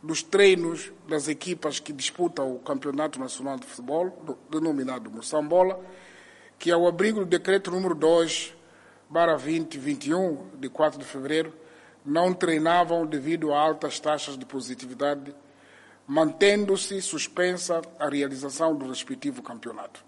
[0.02, 5.80] dos treinos das equipas que disputam o Campeonato Nacional de Futebol, denominado Moçambola,
[6.60, 8.56] que ao abrigo do decreto número 2,
[9.10, 11.54] barra 2021, de 4 de fevereiro,
[12.06, 15.36] não treinavam devido a altas taxas de positividade,
[16.08, 20.06] mantendo-se suspensa a realização do respectivo campeonato.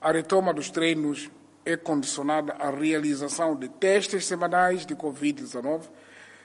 [0.00, 1.30] A retoma dos treinos
[1.64, 5.82] é condicionada à realização de testes semanais de Covid-19,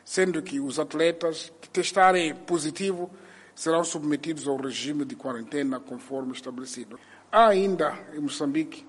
[0.03, 3.09] sendo que os atletas que testarem positivo
[3.55, 6.99] serão submetidos ao regime de quarentena conforme estabelecido.
[7.31, 8.85] Há ainda em Moçambique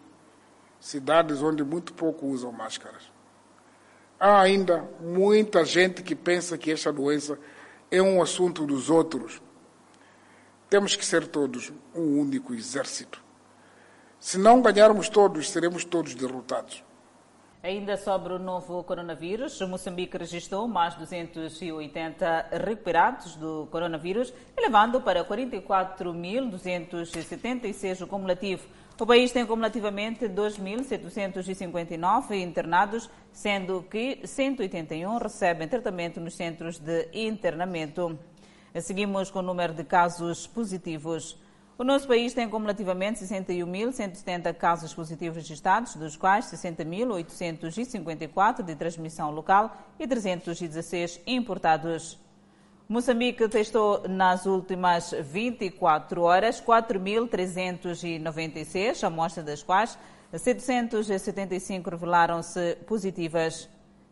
[0.86, 3.12] cidades onde muito pouco usam máscaras.
[4.18, 7.38] Há ainda muita gente que pensa que esta doença
[7.90, 9.40] é um assunto dos outros.
[10.68, 13.24] Temos que ser todos um único exército
[14.24, 16.82] se não ganharmos todos, seremos todos derrotados.
[17.62, 28.00] Ainda sobre o novo coronavírus, Moçambique registrou mais 280 recuperados do coronavírus, elevando para 44.276
[28.00, 28.66] o cumulativo.
[28.96, 38.16] O país tem cumulativamente 2.759 internados, sendo que 181 recebem tratamento nos centros de internamento.
[38.80, 41.36] Seguimos com o número de casos positivos.
[41.76, 49.76] O nosso país tem cumulativamente 61.170 casos positivos registrados, dos quais 60.854 de transmissão local
[49.98, 52.22] e 316 importados.
[52.86, 59.98] Moçambique testou nas últimas 24 horas 4.396 amostras, das quais
[60.36, 63.70] 775 revelaram-se positivas.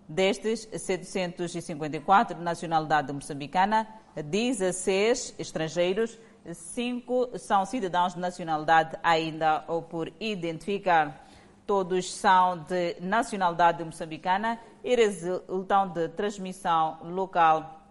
[0.09, 6.19] Destes, 754 de nacionalidade moçambicana, 16 estrangeiros,
[6.55, 11.27] cinco são cidadãos de nacionalidade ainda ou por identificar.
[11.67, 17.82] Todos são de nacionalidade moçambicana e resultam de transmissão local.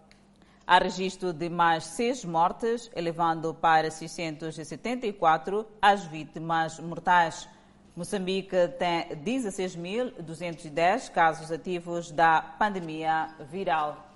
[0.66, 7.48] Há registro de mais seis mortes, elevando para 674 as vítimas mortais.
[7.96, 14.08] Moçambique tem 16.210 casos ativos da pandemia viral.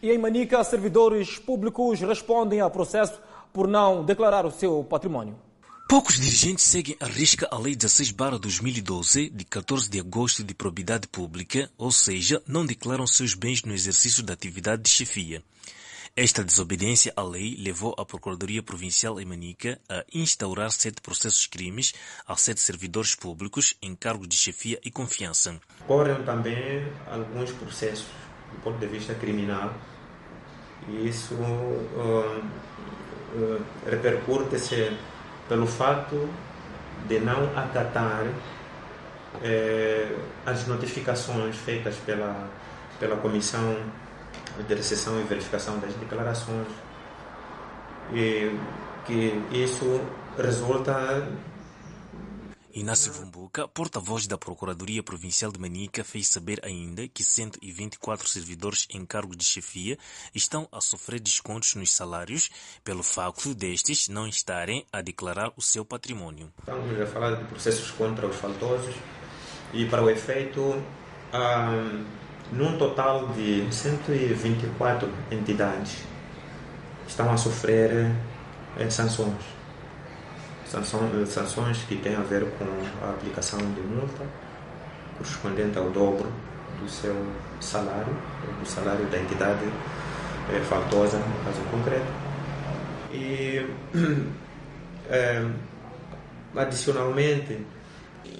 [0.00, 3.20] E em Manica, servidores públicos respondem a processo
[3.52, 5.45] por não declarar o seu patrimônio.
[5.88, 11.70] Poucos dirigentes seguem à risca a Lei 16-2012, de 14 de agosto de probidade pública,
[11.78, 15.44] ou seja, não declaram seus bens no exercício da atividade de chefia.
[16.16, 21.94] Esta desobediência à lei levou a Procuradoria Provincial em Manica a instaurar sete processos crimes
[22.26, 25.56] a sete servidores públicos em cargo de chefia e confiança.
[25.86, 28.06] Correm também alguns processos
[28.50, 29.72] do ponto de vista criminal
[30.88, 32.42] e isso uh,
[33.36, 34.96] uh, repercute-se
[35.48, 36.28] pelo fato
[37.08, 38.24] de não acatar
[39.42, 42.48] eh, as notificações feitas pela,
[42.98, 43.76] pela Comissão
[44.66, 46.68] de Recepção e Verificação das Declarações,
[48.12, 48.56] e
[49.04, 50.00] que isso
[50.36, 51.28] resulta
[52.76, 59.02] Inácio Vumbuca, porta-voz da Procuradoria Provincial de Manica, fez saber ainda que 124 servidores em
[59.06, 59.96] cargo de chefia
[60.34, 62.50] estão a sofrer descontos nos salários
[62.84, 66.52] pelo facto destes não estarem a declarar o seu patrimônio.
[66.58, 68.94] Estamos a falar de processos contra os faltosos
[69.72, 70.78] e, para o efeito,
[72.52, 76.02] num total de 124 entidades
[77.08, 78.12] estão a sofrer
[78.76, 79.55] eh, sanções.
[80.70, 81.28] Sanções.
[81.28, 82.64] Sanções que têm a ver com
[83.04, 84.24] a aplicação de multa
[85.16, 86.30] correspondente ao dobro
[86.80, 87.14] do seu
[87.60, 88.14] salário,
[88.60, 89.64] do salário da entidade
[90.54, 92.06] é, faltosa, no caso concreto.
[93.12, 93.66] E,
[95.08, 95.44] é,
[96.54, 97.58] adicionalmente,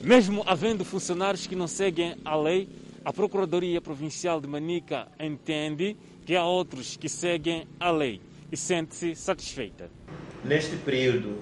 [0.02, 2.68] mesmo havendo funcionários que não seguem a lei,
[3.04, 8.20] a Procuradoria Provincial de Manica entende que há outros que seguem a lei
[8.50, 9.88] e sente-se satisfeita.
[10.44, 11.38] Neste período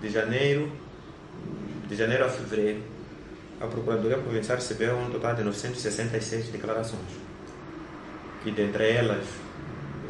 [0.00, 0.70] de janeiro,
[1.88, 2.82] de janeiro a fevereiro,
[3.60, 7.00] a Procuradoria Provincial recebeu um total de 966 declarações,
[8.42, 9.24] que dentre elas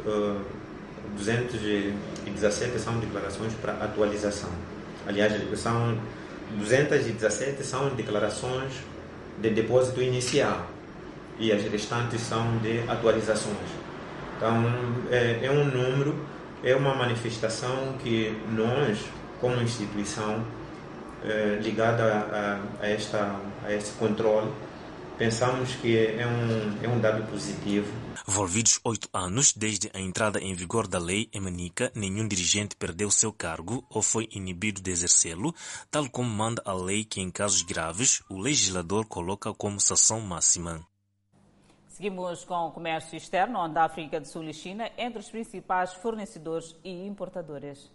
[0.07, 0.41] uh,
[1.17, 4.51] 217 são declarações para atualização.
[5.07, 5.99] Aliás, são
[6.59, 8.73] 217 são declarações
[9.41, 10.69] de depósito inicial
[11.39, 13.57] e as restantes são de atualizações.
[14.37, 14.65] Então,
[15.11, 16.15] é, é um número,
[16.65, 18.99] é uma manifestação que nós,
[19.41, 20.45] como instituição,
[21.23, 24.51] é, ligada a, a, esta, a esse controle,
[25.19, 27.87] pensamos que é um, é um dado positivo.
[28.27, 33.11] Volvidos oito anos desde a entrada em vigor da lei em Manica, nenhum dirigente perdeu
[33.11, 35.55] seu cargo ou foi inibido de exercê-lo,
[35.91, 40.83] tal como manda a lei que, em casos graves, o legislador coloca como sanção máxima.
[41.95, 45.95] Seguimos com o comércio externo, onde a África do Sul e China entre os principais
[45.95, 47.89] fornecedores e importadores.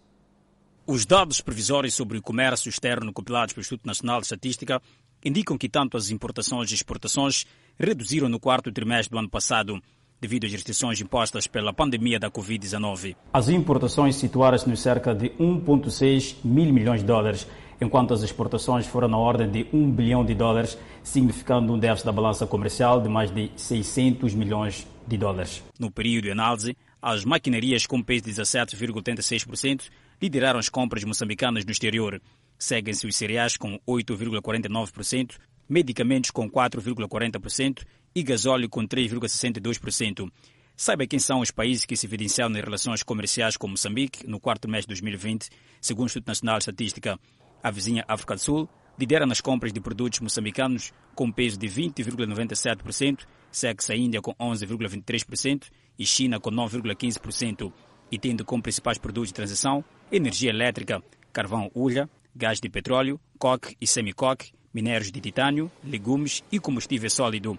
[0.86, 4.80] Os dados previsórios sobre o comércio externo compilados pelo Instituto Nacional de Estatística
[5.22, 7.44] indicam que tanto as importações e exportações
[7.78, 9.78] reduziram no quarto trimestre do ano passado,
[10.18, 13.14] devido às restrições impostas pela pandemia da Covid-19.
[13.30, 17.46] As importações situaram-se nos cerca de 1,6 mil milhões de dólares,
[17.80, 22.12] enquanto as exportações foram na ordem de 1 bilhão de dólares, significando um déficit da
[22.12, 25.62] balança comercial de mais de 600 milhões de dólares.
[25.78, 29.88] No período de análise, as maquinarias com peso de 17,86%
[30.20, 32.20] lideraram as compras moçambicanas no exterior.
[32.58, 35.36] Seguem-se os cereais com 8,49%,
[35.68, 40.30] medicamentos com 4,40% e gasóleo com 3,62%.
[40.76, 44.68] Saiba quem são os países que se evidenciaram nas relações comerciais com Moçambique no quarto
[44.68, 45.48] mês de 2020,
[45.80, 47.18] segundo o Instituto Nacional de Estatística.
[47.62, 53.26] A vizinha África do Sul lidera nas compras de produtos moçambicanos com peso de 20,97%,
[53.50, 55.64] segue-se a Índia com 11,23%
[55.98, 57.72] e China com 9,15%,
[58.10, 61.02] e tendo como principais produtos de transição energia elétrica,
[61.32, 67.58] carvão ulha, gás de petróleo, coque e semicoque, minérios de titânio, legumes e combustível sólido.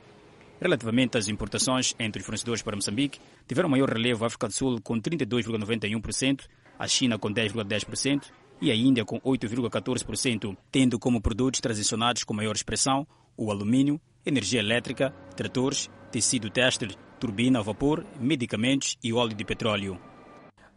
[0.60, 4.80] Relativamente às importações entre os fornecedores para Moçambique, tiveram maior relevo a África do Sul
[4.82, 6.46] com 32,91%,
[6.78, 8.32] a China com 10,10%
[8.62, 14.60] e a Índia com 8,14%, tendo como produtos transicionados com maior expressão o alumínio, energia
[14.60, 16.90] elétrica, tratores, tecido têxtil,
[17.20, 20.00] turbina a vapor, medicamentos e óleo de petróleo.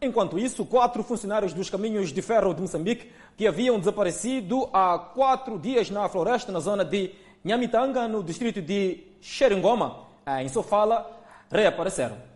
[0.01, 5.59] Enquanto isso, quatro funcionários dos caminhos de ferro de Moçambique, que haviam desaparecido há quatro
[5.59, 7.12] dias na floresta, na zona de
[7.45, 10.07] Nhamitanga, no distrito de Xeringoma,
[10.41, 12.34] em Sofala, reapareceram.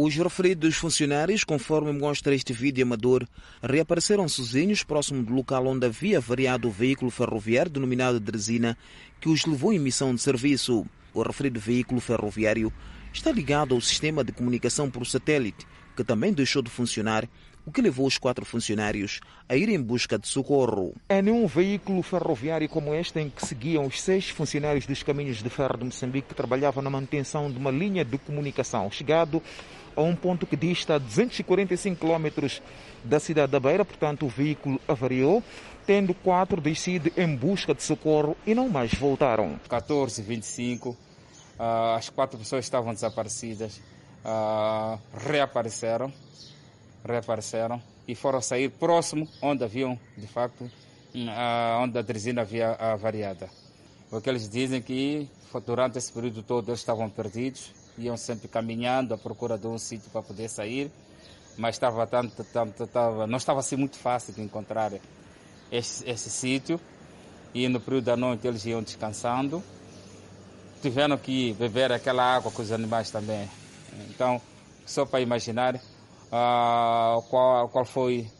[0.00, 3.26] Os referidos funcionários, conforme mostra este vídeo amador,
[3.60, 8.78] reapareceram sozinhos próximo do local onde havia variado o veículo ferroviário denominado Dresina,
[9.20, 10.86] que os levou em missão de serviço.
[11.12, 12.72] O referido veículo ferroviário
[13.12, 17.28] está ligado ao sistema de comunicação por satélite, que também deixou de funcionar,
[17.66, 19.18] o que levou os quatro funcionários
[19.48, 20.94] a ir em busca de socorro.
[21.08, 25.50] É nenhum veículo ferroviário como este em que seguiam os seis funcionários dos caminhos de
[25.50, 28.90] ferro de Moçambique que trabalhavam na manutenção de uma linha de comunicação.
[28.90, 29.42] Chegado
[29.98, 32.60] a um ponto que dista a 245 km
[33.02, 35.42] da cidade da Beira, portanto o veículo avariou,
[35.84, 39.58] tendo quatro descido em busca de socorro e não mais voltaram.
[39.68, 40.96] 14 25 uh,
[41.96, 43.80] as quatro pessoas estavam desaparecidas
[44.24, 46.12] uh, reapareceram,
[47.04, 52.96] reapareceram e foram sair próximo onde haviam, de facto, uh, onde a tresina havia uh,
[52.96, 53.48] variada.
[54.08, 55.28] Porque eles dizem que
[55.66, 60.10] durante esse período todo eles estavam perdidos, iam sempre caminhando à procura de um sítio
[60.10, 60.90] para poder sair,
[61.56, 64.92] mas estava tanto, tanto, estava, não estava assim muito fácil de encontrar
[65.70, 66.80] esse, sítio.
[67.52, 69.62] E no período da noite eles iam descansando.
[70.80, 73.48] Tiveram que beber aquela água com os animais também.
[74.10, 74.40] Então,
[74.86, 78.30] só para imaginar uh, qual, qual foi,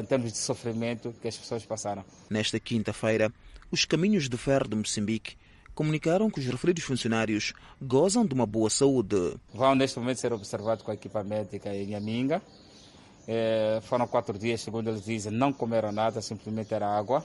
[0.00, 2.04] em termos de sofrimento, que as pessoas passaram.
[2.30, 3.30] Nesta quinta-feira,
[3.70, 5.36] os caminhos de ferro de Moçambique
[5.74, 9.36] comunicaram que os referidos funcionários gozam de uma boa saúde.
[9.52, 12.40] Vão neste momento ser observados com a equipa médica em Aminga.
[13.26, 17.24] É, foram quatro dias, segundo eles dizem, não comeram nada, simplesmente era água.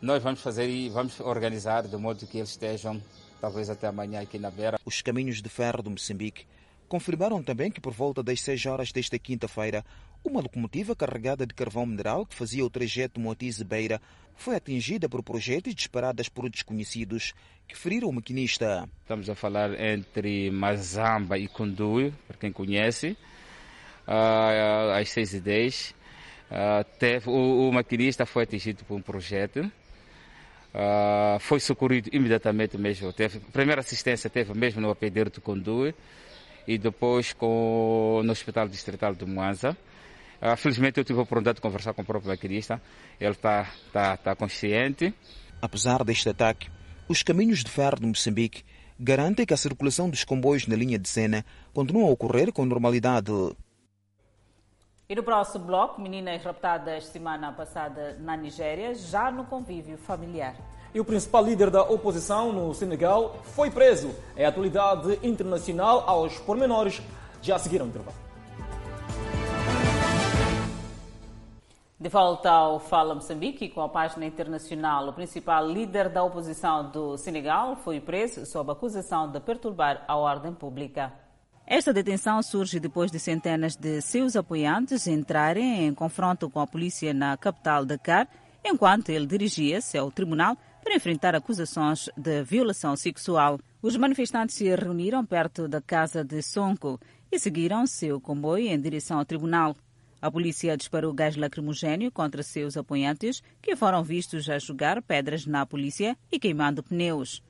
[0.00, 3.00] Nós vamos fazer e vamos organizar de modo que eles estejam
[3.40, 4.78] talvez até amanhã aqui na beira.
[4.84, 6.46] Os caminhos de ferro do Moçambique
[6.88, 9.84] confirmaram também que por volta das 6 horas desta quinta-feira,
[10.24, 14.00] uma locomotiva carregada de carvão mineral que fazia o trajeto Moatize-Beira
[14.34, 17.32] foi atingida por projéteis disparadas por desconhecidos
[17.68, 18.88] que feriram o maquinista.
[19.02, 23.16] Estamos a falar entre Mazamba e Condui, para quem conhece,
[24.08, 25.94] uh, às 6 e 10
[26.50, 29.64] Uh, teve, o, maquinista foi atingido por um projétil.
[30.74, 33.12] Uh, foi socorrido imediatamente mesmo.
[33.12, 35.94] Teve, primeira assistência teve mesmo no apedeiro de Condue
[36.66, 39.76] e depois com, no Hospital Distrital de Moanza.
[40.44, 42.78] Uh, felizmente eu tive a oportunidade de conversar com o próprio maquinista.
[43.18, 45.14] Ele está tá, tá consciente.
[45.62, 46.70] Apesar deste ataque,
[47.08, 48.62] os caminhos de ferro de Moçambique
[49.00, 53.32] garantem que a circulação dos comboios na linha de Sena continua a ocorrer com normalidade.
[55.08, 60.56] E no próximo bloco, meninas raptadas semana passada na Nigéria, já no convívio familiar.
[60.94, 64.14] E o principal líder da oposição no Senegal foi preso.
[64.36, 67.00] É a atualidade internacional aos pormenores.
[67.40, 68.23] Já seguiram o intervalo.
[71.98, 77.16] De volta ao Fala Moçambique, com a página internacional, o principal líder da oposição do
[77.16, 81.12] Senegal foi preso sob acusação de perturbar a ordem pública.
[81.64, 87.14] Esta detenção surge depois de centenas de seus apoiantes entrarem em confronto com a polícia
[87.14, 88.28] na capital Dakar,
[88.64, 93.60] enquanto ele dirigia-se ao tribunal para enfrentar acusações de violação sexual.
[93.80, 96.98] Os manifestantes se reuniram perto da casa de Sonko
[97.30, 99.76] e seguiram seu comboio em direção ao tribunal.
[100.24, 105.66] A polícia disparou gás lacrimogênio contra seus apoiantes, que foram vistos a jogar pedras na
[105.66, 107.42] polícia e queimando pneus.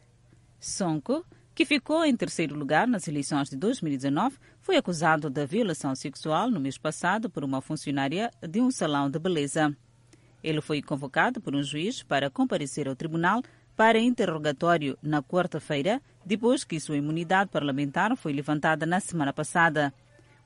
[0.59, 6.51] Sonko que ficou em terceiro lugar nas eleições de 2019, foi acusado de violação sexual
[6.51, 9.73] no mês passado por uma funcionária de um salão de beleza.
[10.43, 13.41] Ele foi convocado por um juiz para comparecer ao tribunal
[13.77, 19.95] para interrogatório na quarta-feira, depois que sua imunidade parlamentar foi levantada na semana passada.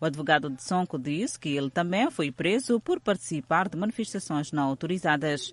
[0.01, 4.65] O advogado de Sonko diz que ele também foi preso por participar de manifestações não
[4.69, 5.53] autorizadas.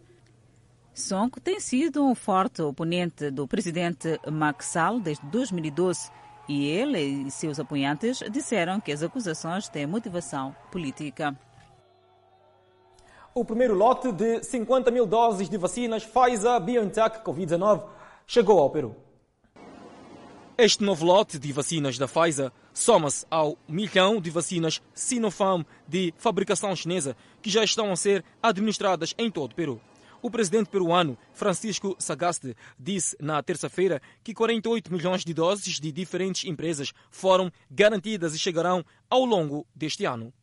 [0.93, 6.11] Sonko tem sido um forte oponente do presidente Macky Sall desde 2012
[6.47, 11.35] e ele e seus apoiantes disseram que as acusações têm motivação política.
[13.33, 17.83] O primeiro lote de 50 mil doses de vacinas Pfizer-BioNTech Covid-19
[18.25, 18.95] chegou ao Peru.
[20.57, 26.75] Este novo lote de vacinas da Pfizer soma-se ao milhão de vacinas Sinopharm de fabricação
[26.75, 29.81] chinesa que já estão a ser administradas em todo o Peru.
[30.21, 36.43] O presidente peruano Francisco Sagaste disse na terça-feira que 48 milhões de doses de diferentes
[36.49, 40.33] empresas foram garantidas e chegarão ao longo deste ano.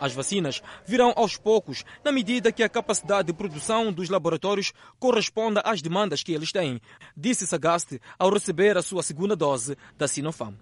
[0.00, 5.60] As vacinas virão aos poucos, na medida que a capacidade de produção dos laboratórios corresponda
[5.64, 6.80] às demandas que eles têm,
[7.16, 10.54] disse Sagaste ao receber a sua segunda dose da Sinopharm.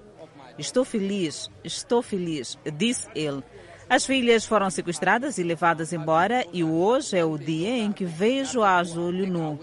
[0.58, 3.43] Estou feliz, estou feliz, disse ele.
[3.89, 8.64] As filhas foram sequestradas e levadas embora e hoje é o dia em que vejo
[8.64, 9.60] a olho nu.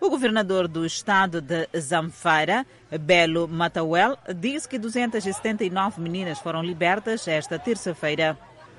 [0.00, 2.66] O governador do estado de Zamfara,
[3.00, 8.36] Belo Matawel, disse que 279 meninas foram libertas esta terça-feira.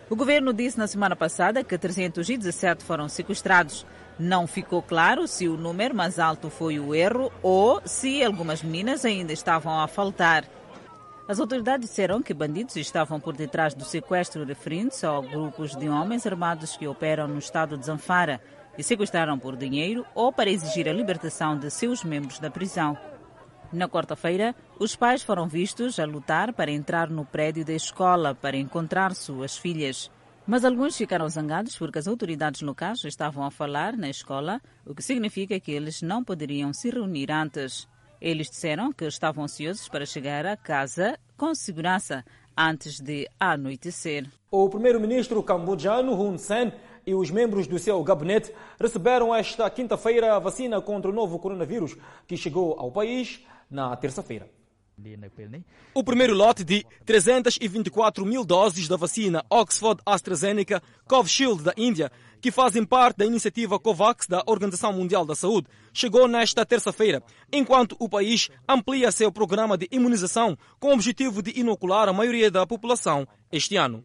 [0.10, 3.86] O governo disse na semana passada que 317 foram sequestrados.
[4.20, 9.06] Não ficou claro se o número mais alto foi o erro ou se algumas meninas
[9.06, 10.44] ainda estavam a faltar.
[11.32, 16.28] As autoridades disseram que bandidos estavam por detrás do sequestro referente a grupos de homens
[16.28, 18.42] armados que operam no estado de Zanfara
[18.78, 22.98] e sequestraram por dinheiro ou para exigir a libertação de seus membros da prisão.
[23.72, 28.58] Na quarta-feira, os pais foram vistos a lutar para entrar no prédio da escola para
[28.58, 30.12] encontrar suas filhas.
[30.46, 35.02] Mas alguns ficaram zangados porque as autoridades locais estavam a falar na escola, o que
[35.02, 37.88] significa que eles não poderiam se reunir antes.
[38.22, 42.24] Eles disseram que estavam ansiosos para chegar a casa com segurança,
[42.56, 44.28] antes de anoitecer.
[44.52, 46.72] O primeiro-ministro cambodjano Hun Sen
[47.08, 51.98] e os membros do seu gabinete receberam esta quinta-feira a vacina contra o novo coronavírus
[52.28, 54.48] que chegou ao país na terça-feira.
[55.96, 62.12] O primeiro lote de 324 mil doses da vacina Oxford AstraZeneca Covishield da Índia,
[62.42, 67.22] que fazem parte da iniciativa COVAX da Organização Mundial da Saúde, chegou nesta terça-feira,
[67.54, 72.50] enquanto o país amplia seu programa de imunização com o objetivo de inocular a maioria
[72.50, 74.04] da população este ano.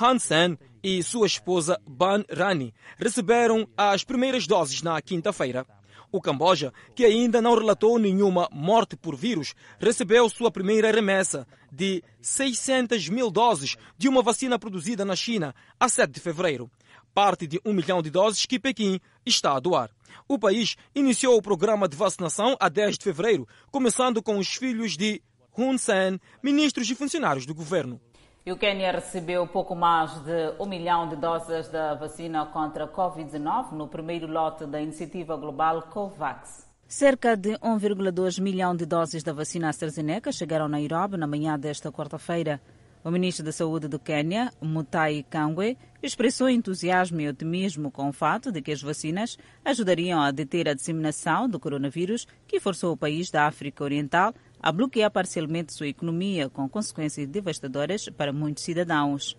[0.00, 5.66] Hansen e sua esposa Ban Rani receberam as primeiras doses na quinta-feira.
[6.10, 12.04] O Camboja, que ainda não relatou nenhuma morte por vírus, recebeu sua primeira remessa de
[12.20, 16.70] 600 mil doses de uma vacina produzida na China a 7 de fevereiro,
[17.14, 19.90] parte de um milhão de doses que Pequim está a doar.
[20.28, 24.96] O país iniciou o programa de vacinação a 10 de fevereiro, começando com os filhos
[24.96, 25.22] de
[25.56, 28.00] Hun Sen, ministros e funcionários do governo.
[28.44, 32.88] E o Quênia recebeu pouco mais de um milhão de doses da vacina contra a
[32.88, 36.66] Covid-19 no primeiro lote da iniciativa global COVAX.
[36.88, 41.92] Cerca de 1,2 milhão de doses da vacina AstraZeneca chegaram a Nairobi na manhã desta
[41.92, 42.60] quarta-feira.
[43.04, 48.52] O ministro da Saúde do Quênia, Mutai Kangwe, expressou entusiasmo e otimismo com o fato
[48.52, 53.28] de que as vacinas ajudariam a deter a disseminação do coronavírus que forçou o país
[53.28, 59.36] da África Oriental a bloquear parcialmente sua economia, com consequências devastadoras para muitos cidadãos.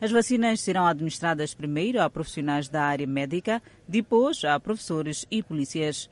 [0.00, 6.10] As vacinas serão administradas primeiro a profissionais da área médica, depois a professores e polícias.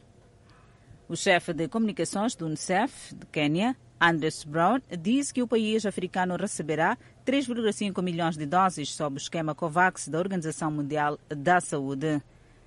[1.08, 6.36] O chefe de comunicações do UNICEF de Quênia, Anders Brown, diz que o país africano
[6.36, 12.20] receberá 3,5 milhões de doses sob o esquema COVAX da Organização Mundial da Saúde.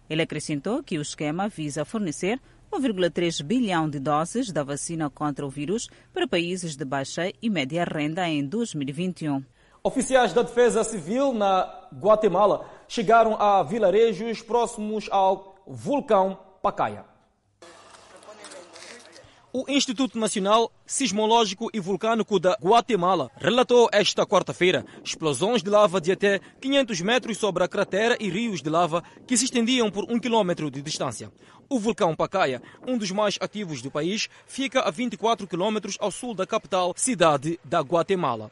[0.09, 2.39] Ele acrescentou que o esquema visa fornecer
[2.71, 7.85] 1,3 bilhão de doses da vacina contra o vírus para países de baixa e média
[7.85, 9.43] renda em 2021.
[9.83, 17.16] Oficiais da Defesa Civil na Guatemala chegaram a vilarejos próximos ao vulcão Pacaya.
[19.59, 26.11] O Instituto Nacional Sismológico e Vulcânico da Guatemala relatou esta quarta-feira explosões de lava de
[26.11, 30.19] até 500 metros sobre a cratera e rios de lava que se estendiam por um
[30.19, 31.31] quilômetro de distância.
[31.67, 36.35] O vulcão Pacaya, um dos mais ativos do país, fica a 24 quilômetros ao sul
[36.35, 38.51] da capital cidade da Guatemala.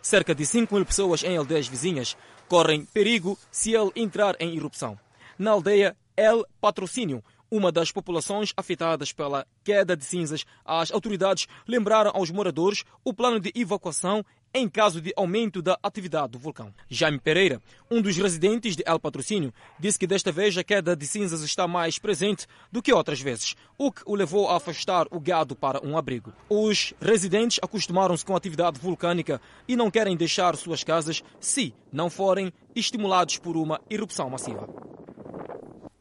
[0.00, 4.96] Cerca de 5 mil pessoas em aldeias vizinhas correm perigo se ele entrar em erupção.
[5.36, 12.10] Na aldeia El Patrocínio, uma das populações afetadas pela queda de cinzas, as autoridades lembraram
[12.14, 14.24] aos moradores o plano de evacuação
[14.54, 16.72] em caso de aumento da atividade do vulcão.
[16.88, 21.06] Jaime Pereira, um dos residentes de El Patrocínio, disse que desta vez a queda de
[21.06, 25.18] cinzas está mais presente do que outras vezes, o que o levou a afastar o
[25.18, 26.32] gado para um abrigo.
[26.48, 32.08] Os residentes acostumaram-se com a atividade vulcânica e não querem deixar suas casas se não
[32.08, 34.68] forem estimulados por uma erupção massiva.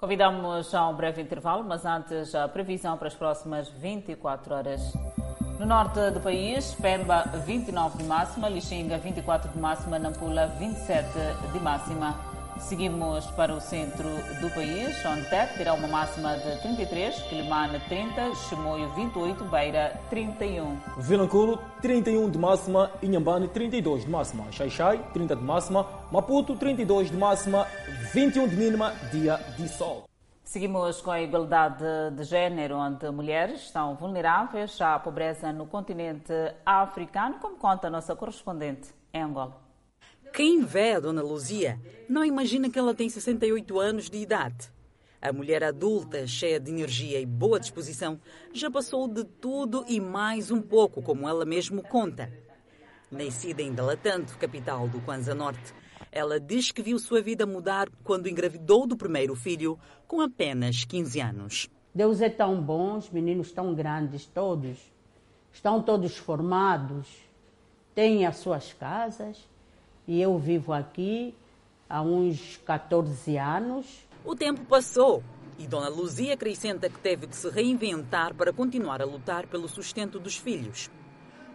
[0.04, 4.94] Convidamos a um breve intervalo, mas antes a previsão para as próximas 24 horas.
[5.58, 11.08] No norte do país, Pemba 29 de máxima, Lixinga 24 de máxima, Nampula 27
[11.54, 12.33] de máxima.
[12.60, 18.36] Seguimos para o centro do país, onde Tete terá uma máxima de 33, Quilimane 30,
[18.36, 20.78] Chimoio 28, Beira 31.
[20.98, 27.18] Vilanculo 31 de máxima, Inhambane 32 de máxima, Xaixai 30 de máxima, Maputo 32 de
[27.18, 27.68] máxima,
[28.14, 30.06] 21 de mínima, dia de sol.
[30.44, 31.84] Seguimos com a igualdade
[32.16, 36.34] de género, onde mulheres são vulneráveis à pobreza no continente
[36.66, 39.63] africano, como conta a nossa correspondente em Angola.
[40.34, 41.80] Quem vê a Dona Luzia
[42.10, 44.68] não imagina que ela tem 68 anos de idade.
[45.22, 48.20] A mulher adulta, cheia de energia e boa disposição,
[48.52, 52.34] já passou de tudo e mais um pouco, como ela mesmo conta.
[53.12, 55.72] Nascida em Dalatanto, capital do Kwanza Norte,
[56.12, 59.78] ela diz que viu sua vida mudar quando engravidou do primeiro filho,
[60.08, 61.70] com apenas 15 anos.
[61.94, 64.80] Deus é tão bom, os meninos tão grandes todos,
[65.52, 67.08] estão todos formados,
[67.94, 69.53] têm as suas casas
[70.08, 71.34] e eu vivo aqui
[71.90, 73.86] há uns 14 anos.
[74.26, 75.24] O tempo passou
[75.58, 80.20] e Dona Luzia acrescenta que teve que se reinventar para continuar a lutar pelo sustento
[80.20, 80.90] dos filhos.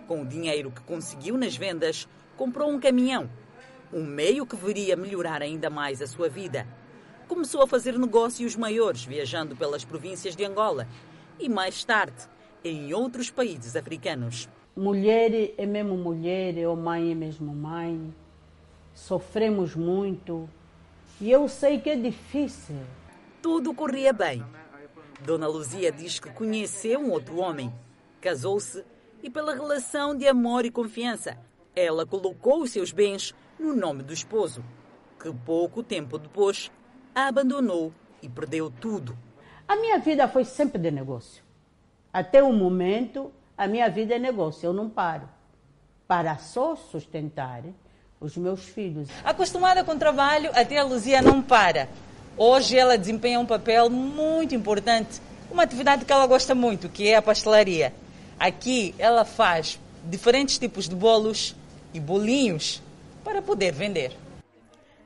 [0.06, 3.28] Com o dinheiro que conseguiu nas vendas, comprou um caminhão,
[3.92, 6.66] um meio que viria melhorar ainda mais a sua vida.
[7.26, 10.88] Começou a fazer negócios maiores, viajando pelas províncias de Angola
[11.38, 12.26] e, mais tarde,
[12.64, 14.48] em outros países africanos.
[14.74, 18.14] Mulher é mesmo mulher, ou mãe é mesmo mãe.
[18.98, 20.50] Sofremos muito
[21.20, 22.76] e eu sei que é difícil.
[23.40, 24.44] Tudo corria bem.
[25.24, 27.72] Dona Luzia diz que conheceu um outro homem,
[28.20, 28.84] casou-se
[29.22, 31.38] e, pela relação de amor e confiança,
[31.74, 34.62] ela colocou os seus bens no nome do esposo,
[35.18, 36.70] que pouco tempo depois
[37.14, 39.16] a abandonou e perdeu tudo.
[39.66, 41.42] A minha vida foi sempre de negócio.
[42.12, 45.28] Até o momento, a minha vida é negócio, eu não paro.
[46.06, 47.62] Para só sustentar
[48.20, 49.08] os meus filhos.
[49.24, 51.88] Acostumada com o trabalho, até a Luzia não para.
[52.36, 57.16] Hoje ela desempenha um papel muito importante, uma atividade que ela gosta muito, que é
[57.16, 57.92] a pastelaria.
[58.38, 61.54] Aqui ela faz diferentes tipos de bolos
[61.92, 62.82] e bolinhos
[63.24, 64.12] para poder vender.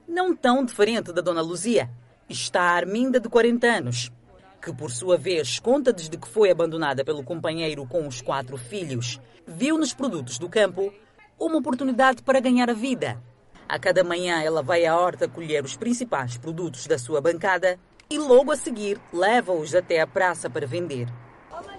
[0.06, 1.88] Não tão diferente da Dona Luzia,
[2.28, 4.12] está a Arminda de 40 anos,
[4.60, 9.18] que por sua vez conta desde que foi abandonada pelo companheiro com os quatro filhos,
[9.46, 10.92] viu nos produtos do campo
[11.38, 13.20] uma oportunidade para ganhar a vida.
[13.68, 17.78] A cada manhã ela vai à horta colher os principais produtos da sua bancada
[18.10, 21.08] e logo a seguir leva-os até a praça para vender.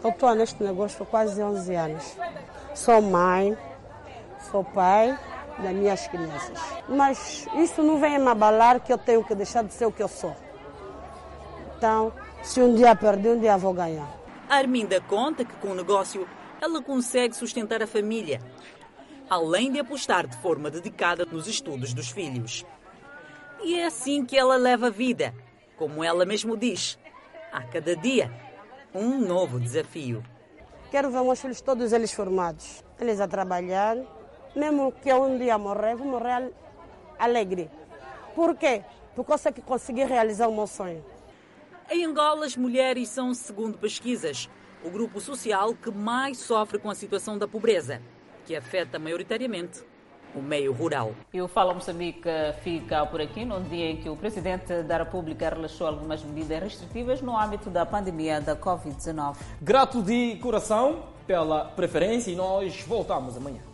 [0.03, 2.17] Eu estou neste negócio há quase 11 anos.
[2.73, 3.57] Sou mãe,
[4.51, 5.17] sou pai
[5.59, 6.59] das minhas crianças.
[6.89, 10.01] Mas isso não vem me abalar que eu tenho que deixar de ser o que
[10.01, 10.35] eu sou.
[11.77, 14.09] Então, se um dia perder, um dia vou ganhar.
[14.49, 16.27] A Arminda conta que com o negócio
[16.61, 18.41] ela consegue sustentar a família,
[19.29, 22.65] além de apostar de forma dedicada nos estudos dos filhos.
[23.63, 25.33] E é assim que ela leva a vida,
[25.77, 26.99] como ela mesmo diz,
[27.51, 28.31] a cada dia
[28.93, 30.23] um novo desafio.
[30.91, 33.97] Quero ver meus filhos todos eles formados, eles a trabalhar,
[34.55, 36.51] mesmo que eu um dia morrer, vou morrer
[37.17, 37.69] alegre.
[38.35, 38.83] Por quê?
[39.15, 41.03] Porque eu sei que consegui realizar o meu sonho.
[41.89, 44.49] Em Angola, as mulheres são, segundo pesquisas,
[44.83, 48.01] o grupo social que mais sofre com a situação da pobreza,
[48.45, 49.83] que afeta maioritariamente
[50.35, 51.13] o meio rural.
[51.33, 52.29] E o Fala Moçambique
[52.63, 57.21] fica por aqui, num dia em que o Presidente da República relaxou algumas medidas restritivas
[57.21, 59.35] no âmbito da pandemia da Covid-19.
[59.61, 63.72] Grato de coração pela preferência e nós voltamos amanhã.